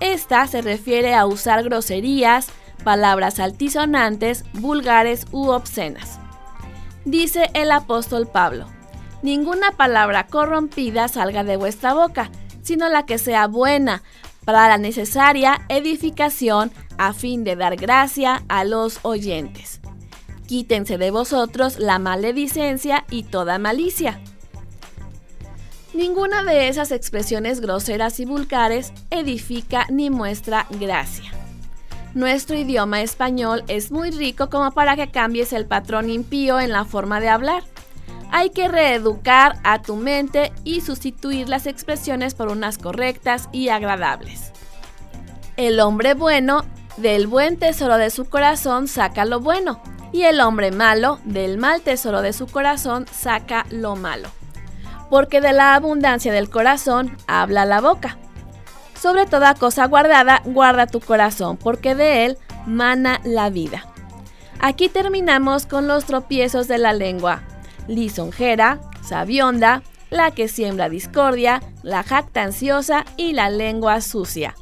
Esta 0.00 0.46
se 0.48 0.60
refiere 0.60 1.14
a 1.14 1.24
usar 1.26 1.62
groserías, 1.62 2.48
palabras 2.80 3.38
altisonantes, 3.40 4.44
vulgares 4.54 5.26
u 5.30 5.48
obscenas. 5.48 6.18
Dice 7.04 7.50
el 7.54 7.70
apóstol 7.72 8.26
Pablo, 8.26 8.66
ninguna 9.22 9.72
palabra 9.72 10.26
corrompida 10.26 11.08
salga 11.08 11.44
de 11.44 11.56
vuestra 11.56 11.94
boca, 11.94 12.30
sino 12.62 12.88
la 12.88 13.06
que 13.06 13.18
sea 13.18 13.46
buena, 13.46 14.02
para 14.44 14.68
la 14.68 14.78
necesaria 14.78 15.60
edificación 15.68 16.72
a 16.98 17.12
fin 17.12 17.44
de 17.44 17.56
dar 17.56 17.76
gracia 17.76 18.42
a 18.48 18.64
los 18.64 19.00
oyentes. 19.02 19.80
Quítense 20.46 20.98
de 20.98 21.10
vosotros 21.10 21.78
la 21.78 21.98
maledicencia 21.98 23.04
y 23.10 23.22
toda 23.22 23.58
malicia. 23.58 24.20
Ninguna 25.94 26.42
de 26.42 26.68
esas 26.68 26.92
expresiones 26.92 27.60
groseras 27.60 28.20
y 28.20 28.24
vulgares 28.24 28.92
edifica 29.10 29.86
ni 29.90 30.10
muestra 30.10 30.66
gracia. 30.70 31.39
Nuestro 32.14 32.56
idioma 32.56 33.02
español 33.02 33.62
es 33.68 33.92
muy 33.92 34.10
rico 34.10 34.50
como 34.50 34.72
para 34.72 34.96
que 34.96 35.10
cambies 35.10 35.52
el 35.52 35.66
patrón 35.66 36.10
impío 36.10 36.58
en 36.58 36.72
la 36.72 36.84
forma 36.84 37.20
de 37.20 37.28
hablar. 37.28 37.62
Hay 38.32 38.50
que 38.50 38.68
reeducar 38.68 39.58
a 39.62 39.80
tu 39.80 39.94
mente 39.96 40.52
y 40.64 40.80
sustituir 40.80 41.48
las 41.48 41.66
expresiones 41.66 42.34
por 42.34 42.48
unas 42.48 42.78
correctas 42.78 43.48
y 43.52 43.68
agradables. 43.68 44.52
El 45.56 45.78
hombre 45.78 46.14
bueno 46.14 46.64
del 46.96 47.28
buen 47.28 47.58
tesoro 47.58 47.96
de 47.96 48.10
su 48.10 48.28
corazón 48.28 48.88
saca 48.88 49.24
lo 49.24 49.40
bueno, 49.40 49.80
y 50.12 50.22
el 50.22 50.40
hombre 50.40 50.72
malo 50.72 51.20
del 51.24 51.58
mal 51.58 51.80
tesoro 51.82 52.22
de 52.22 52.32
su 52.32 52.46
corazón 52.46 53.06
saca 53.12 53.66
lo 53.70 53.94
malo. 53.94 54.28
Porque 55.08 55.40
de 55.40 55.52
la 55.52 55.74
abundancia 55.74 56.32
del 56.32 56.50
corazón 56.50 57.16
habla 57.26 57.64
la 57.64 57.80
boca. 57.80 58.18
Sobre 59.00 59.26
toda 59.26 59.54
cosa 59.54 59.86
guardada, 59.86 60.42
guarda 60.44 60.86
tu 60.86 61.00
corazón, 61.00 61.56
porque 61.56 61.94
de 61.94 62.26
él 62.26 62.38
mana 62.66 63.20
la 63.24 63.48
vida. 63.48 63.84
Aquí 64.60 64.88
terminamos 64.88 65.64
con 65.64 65.88
los 65.88 66.04
tropiezos 66.04 66.68
de 66.68 66.78
la 66.78 66.92
lengua 66.92 67.42
lisonjera, 67.90 68.80
sabionda, 69.02 69.82
la 70.10 70.30
que 70.30 70.48
siembra 70.48 70.88
discordia, 70.88 71.62
la 71.82 72.02
jactanciosa 72.02 73.04
y 73.16 73.32
la 73.32 73.50
lengua 73.50 74.00
sucia. 74.00 74.54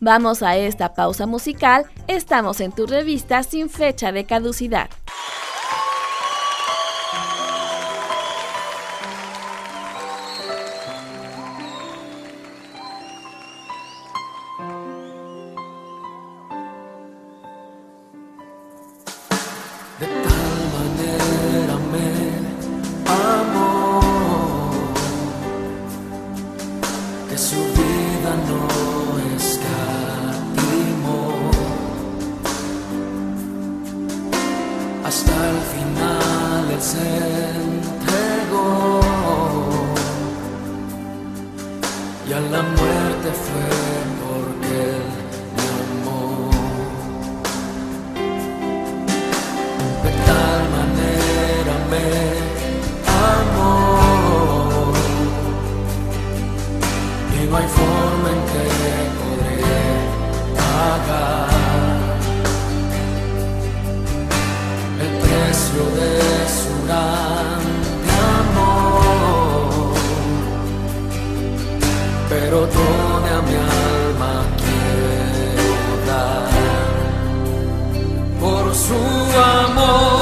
Vamos 0.00 0.42
a 0.42 0.56
esta 0.56 0.94
pausa 0.94 1.26
musical, 1.26 1.86
estamos 2.06 2.60
en 2.60 2.72
tu 2.72 2.86
revista 2.86 3.42
sin 3.42 3.68
fecha 3.68 4.12
de 4.12 4.24
caducidad. 4.24 4.90
Forma 57.76 58.28
en 58.34 58.40
que 58.50 58.64
podré 59.18 59.84
pagar 60.60 61.48
el 65.04 65.12
precio 65.24 65.82
de 65.98 66.12
su 66.58 66.72
grande 66.86 68.10
amor. 68.42 69.94
Pero 72.28 72.58
toda 72.78 73.32
mi 73.46 73.54
alma 73.54 74.34
quiero 74.62 75.92
dar 76.06 76.50
por 78.40 78.64
su 78.74 79.00
amor 79.62 80.17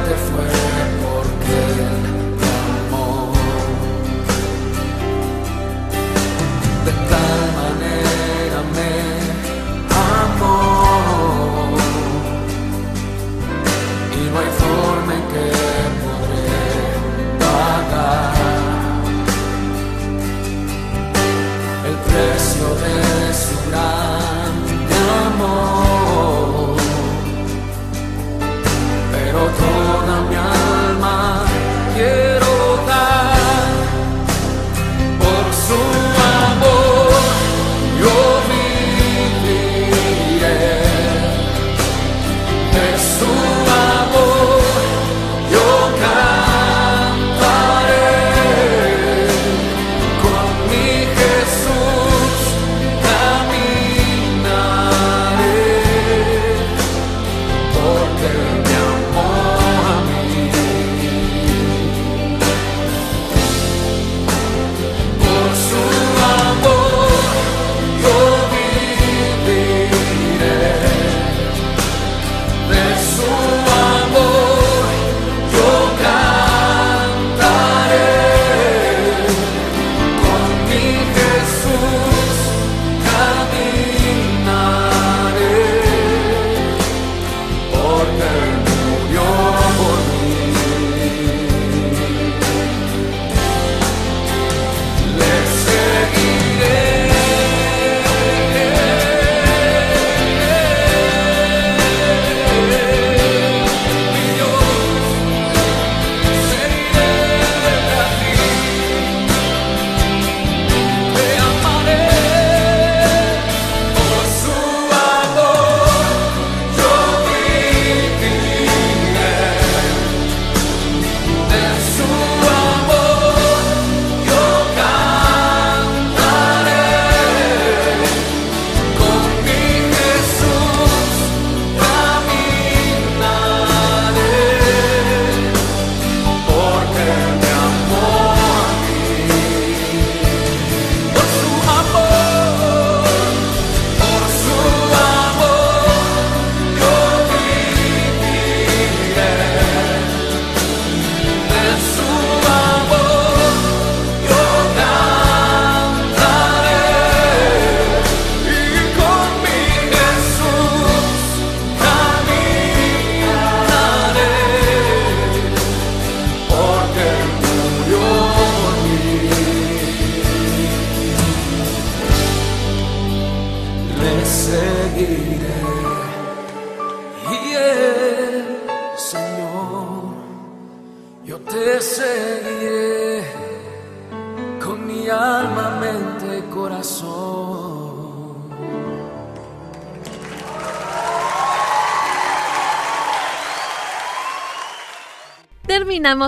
wonderful 0.00 0.59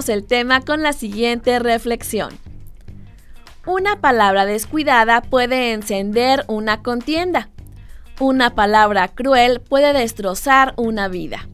El 0.09 0.25
tema 0.25 0.63
con 0.63 0.83
la 0.83 0.93
siguiente 0.93 1.59
reflexión. 1.59 2.31
Una 3.67 4.01
palabra 4.01 4.45
descuidada 4.45 5.23
puede 5.23 5.73
encender 5.73 6.45
una 6.49 6.83
contienda. 6.83 7.49
Una 8.19 8.55
palabra 8.55 9.09
cruel 9.09 9.61
puede 9.61 9.93
destrozar 9.93 10.75
una 10.77 11.09
vida. 11.09 11.49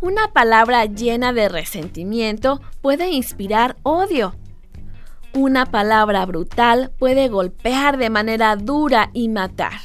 Una 0.00 0.32
palabra 0.32 0.84
llena 0.86 1.32
de 1.32 1.48
resentimiento 1.48 2.60
puede 2.80 3.10
inspirar 3.10 3.76
odio. 3.82 4.34
Una 5.32 5.66
palabra 5.66 6.26
brutal 6.26 6.90
puede 6.98 7.28
golpear 7.28 7.96
de 7.96 8.10
manera 8.10 8.56
dura 8.56 9.10
y 9.12 9.28
matar. 9.28 9.80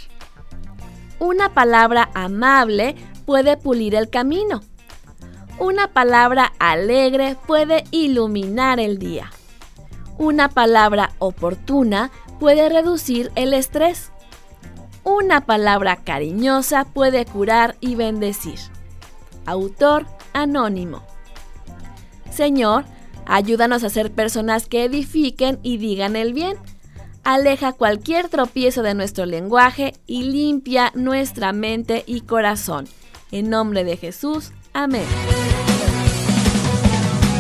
Una 1.19 1.53
palabra 1.53 2.09
amable 2.15 2.95
puede 3.25 3.57
pulir 3.57 3.93
el 3.95 4.09
camino. 4.09 4.61
Una 5.63 5.87
palabra 5.87 6.51
alegre 6.59 7.37
puede 7.47 7.85
iluminar 7.89 8.81
el 8.81 8.99
día. 8.99 9.31
Una 10.17 10.49
palabra 10.49 11.13
oportuna 11.19 12.11
puede 12.37 12.67
reducir 12.67 13.31
el 13.35 13.53
estrés. 13.53 14.11
Una 15.05 15.45
palabra 15.45 15.95
cariñosa 16.03 16.83
puede 16.83 17.23
curar 17.25 17.77
y 17.79 17.95
bendecir. 17.95 18.59
Autor 19.45 20.05
anónimo. 20.33 21.01
Señor, 22.29 22.83
ayúdanos 23.25 23.85
a 23.85 23.89
ser 23.89 24.11
personas 24.11 24.67
que 24.67 24.83
edifiquen 24.83 25.59
y 25.63 25.77
digan 25.77 26.17
el 26.17 26.33
bien. 26.33 26.57
Aleja 27.23 27.71
cualquier 27.71 28.27
tropiezo 28.27 28.83
de 28.83 28.95
nuestro 28.95 29.25
lenguaje 29.25 29.93
y 30.07 30.23
limpia 30.23 30.91
nuestra 30.93 31.53
mente 31.53 32.03
y 32.05 32.19
corazón. 32.19 32.85
En 33.31 33.49
nombre 33.49 33.85
de 33.85 33.95
Jesús. 33.95 34.51
Amén. 34.73 35.05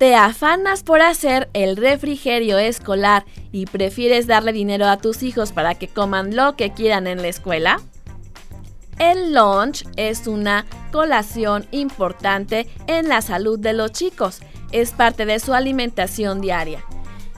¿Te 0.00 0.14
afanas 0.14 0.82
por 0.82 1.02
hacer 1.02 1.50
el 1.52 1.76
refrigerio 1.76 2.56
escolar 2.56 3.26
y 3.52 3.66
prefieres 3.66 4.26
darle 4.26 4.54
dinero 4.54 4.88
a 4.88 4.96
tus 4.96 5.22
hijos 5.22 5.52
para 5.52 5.74
que 5.74 5.88
coman 5.88 6.34
lo 6.34 6.56
que 6.56 6.72
quieran 6.72 7.06
en 7.06 7.20
la 7.20 7.28
escuela? 7.28 7.82
El 8.98 9.34
lunch 9.34 9.84
es 9.96 10.26
una 10.26 10.64
colación 10.90 11.66
importante 11.70 12.66
en 12.86 13.10
la 13.10 13.20
salud 13.20 13.58
de 13.58 13.74
los 13.74 13.92
chicos. 13.92 14.40
Es 14.72 14.92
parte 14.92 15.26
de 15.26 15.38
su 15.38 15.52
alimentación 15.52 16.40
diaria. 16.40 16.82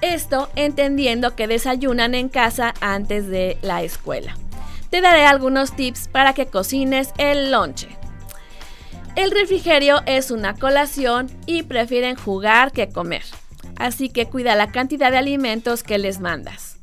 Esto 0.00 0.48
entendiendo 0.54 1.34
que 1.34 1.48
desayunan 1.48 2.14
en 2.14 2.28
casa 2.28 2.74
antes 2.80 3.26
de 3.26 3.58
la 3.62 3.82
escuela. 3.82 4.36
Te 4.88 5.00
daré 5.00 5.26
algunos 5.26 5.74
tips 5.74 6.06
para 6.06 6.32
que 6.32 6.46
cocines 6.46 7.12
el 7.18 7.50
lonche. 7.50 7.88
El 9.14 9.30
refrigerio 9.30 10.00
es 10.06 10.30
una 10.30 10.54
colación 10.54 11.30
y 11.44 11.64
prefieren 11.64 12.16
jugar 12.16 12.72
que 12.72 12.88
comer. 12.88 13.24
Así 13.76 14.08
que 14.08 14.26
cuida 14.26 14.56
la 14.56 14.72
cantidad 14.72 15.10
de 15.10 15.18
alimentos 15.18 15.82
que 15.82 15.98
les 15.98 16.18
mandas. 16.18 16.78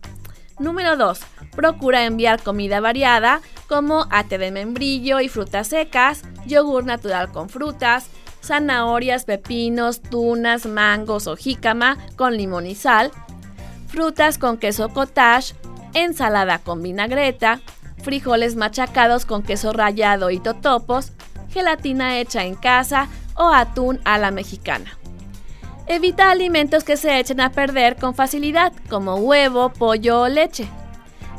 Número 0.59 0.95
2. 0.95 1.19
Procura 1.55 2.05
enviar 2.05 2.43
comida 2.43 2.81
variada 2.81 3.41
como 3.67 4.05
ate 4.11 4.37
de 4.37 4.51
membrillo 4.51 5.19
y 5.21 5.27
frutas 5.27 5.69
secas, 5.69 6.21
yogur 6.45 6.85
natural 6.85 7.31
con 7.31 7.49
frutas, 7.49 8.07
zanahorias, 8.43 9.25
pepinos, 9.25 10.01
tunas, 10.01 10.67
mangos 10.67 11.25
o 11.25 11.35
jícama 11.35 11.97
con 12.15 12.37
limón 12.37 12.67
y 12.67 12.75
sal, 12.75 13.11
frutas 13.87 14.37
con 14.37 14.57
queso 14.57 14.89
cottage, 14.89 15.55
ensalada 15.93 16.59
con 16.59 16.83
vinagreta, 16.83 17.59
frijoles 18.03 18.55
machacados 18.55 19.25
con 19.25 19.41
queso 19.41 19.73
rallado 19.73 20.29
y 20.29 20.39
totopos, 20.39 21.13
gelatina 21.51 22.19
hecha 22.19 22.45
en 22.45 22.55
casa 22.55 23.07
o 23.35 23.53
atún 23.53 23.99
a 24.05 24.17
la 24.17 24.31
mexicana. 24.31 24.97
Evita 25.87 26.29
alimentos 26.29 26.83
que 26.83 26.97
se 26.97 27.19
echen 27.19 27.41
a 27.41 27.51
perder 27.51 27.95
con 27.95 28.13
facilidad, 28.13 28.73
como 28.89 29.15
huevo, 29.15 29.69
pollo 29.69 30.21
o 30.21 30.27
leche. 30.27 30.69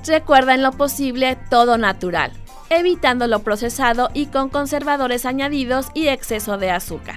Recuerda 0.06 0.54
en 0.54 0.62
lo 0.62 0.72
posible 0.72 1.36
todo 1.50 1.78
natural, 1.78 2.32
evitando 2.68 3.28
lo 3.28 3.40
procesado 3.40 4.10
y 4.12 4.26
con 4.26 4.48
conservadores 4.48 5.26
añadidos 5.26 5.88
y 5.94 6.08
exceso 6.08 6.58
de 6.58 6.70
azúcar. 6.70 7.16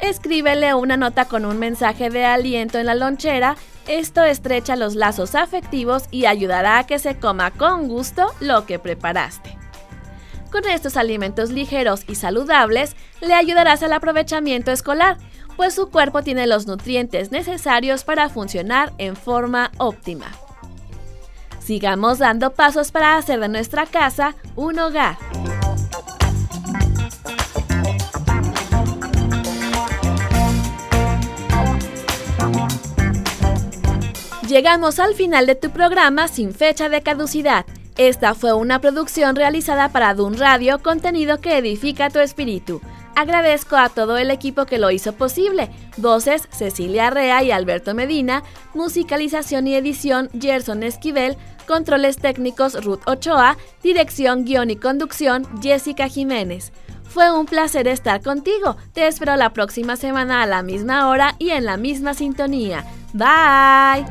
Escríbele 0.00 0.74
una 0.74 0.96
nota 0.96 1.26
con 1.26 1.44
un 1.44 1.58
mensaje 1.58 2.08
de 2.08 2.24
aliento 2.24 2.78
en 2.78 2.86
la 2.86 2.94
lonchera, 2.94 3.56
esto 3.86 4.24
estrecha 4.24 4.76
los 4.76 4.94
lazos 4.94 5.34
afectivos 5.34 6.04
y 6.10 6.26
ayudará 6.26 6.78
a 6.78 6.86
que 6.86 6.98
se 6.98 7.18
coma 7.18 7.50
con 7.50 7.88
gusto 7.88 8.32
lo 8.40 8.64
que 8.64 8.78
preparaste. 8.78 9.57
Con 10.50 10.64
estos 10.64 10.96
alimentos 10.96 11.50
ligeros 11.50 12.04
y 12.08 12.14
saludables, 12.14 12.96
le 13.20 13.34
ayudarás 13.34 13.82
al 13.82 13.92
aprovechamiento 13.92 14.70
escolar, 14.70 15.18
pues 15.56 15.74
su 15.74 15.90
cuerpo 15.90 16.22
tiene 16.22 16.46
los 16.46 16.66
nutrientes 16.66 17.30
necesarios 17.32 18.04
para 18.04 18.28
funcionar 18.28 18.92
en 18.98 19.14
forma 19.14 19.70
óptima. 19.76 20.26
Sigamos 21.58 22.18
dando 22.18 22.54
pasos 22.54 22.92
para 22.92 23.16
hacer 23.16 23.40
de 23.40 23.48
nuestra 23.48 23.84
casa 23.84 24.34
un 24.56 24.78
hogar. 24.78 25.18
Llegamos 34.48 34.98
al 34.98 35.14
final 35.14 35.44
de 35.44 35.56
tu 35.56 35.68
programa 35.68 36.26
sin 36.26 36.54
fecha 36.54 36.88
de 36.88 37.02
caducidad. 37.02 37.66
Esta 37.98 38.34
fue 38.34 38.52
una 38.52 38.80
producción 38.80 39.34
realizada 39.34 39.88
para 39.88 40.14
Dun 40.14 40.38
Radio, 40.38 40.78
contenido 40.80 41.40
que 41.40 41.58
edifica 41.58 42.10
tu 42.10 42.20
espíritu. 42.20 42.80
Agradezco 43.16 43.76
a 43.76 43.88
todo 43.88 44.16
el 44.18 44.30
equipo 44.30 44.66
que 44.66 44.78
lo 44.78 44.92
hizo 44.92 45.14
posible. 45.14 45.68
Voces 45.96 46.46
Cecilia 46.52 47.10
Rea 47.10 47.42
y 47.42 47.50
Alberto 47.50 47.94
Medina, 47.94 48.44
musicalización 48.72 49.66
y 49.66 49.74
edición 49.74 50.30
Gerson 50.40 50.84
Esquivel, 50.84 51.36
controles 51.66 52.18
técnicos 52.18 52.84
Ruth 52.84 53.00
Ochoa, 53.06 53.56
dirección, 53.82 54.44
guion 54.44 54.70
y 54.70 54.76
conducción 54.76 55.44
Jessica 55.60 56.06
Jiménez. 56.06 56.72
Fue 57.02 57.32
un 57.32 57.46
placer 57.46 57.88
estar 57.88 58.22
contigo. 58.22 58.76
Te 58.92 59.08
espero 59.08 59.34
la 59.34 59.52
próxima 59.52 59.96
semana 59.96 60.44
a 60.44 60.46
la 60.46 60.62
misma 60.62 61.08
hora 61.08 61.34
y 61.40 61.50
en 61.50 61.64
la 61.64 61.76
misma 61.76 62.14
sintonía. 62.14 62.84
Bye. 63.12 64.06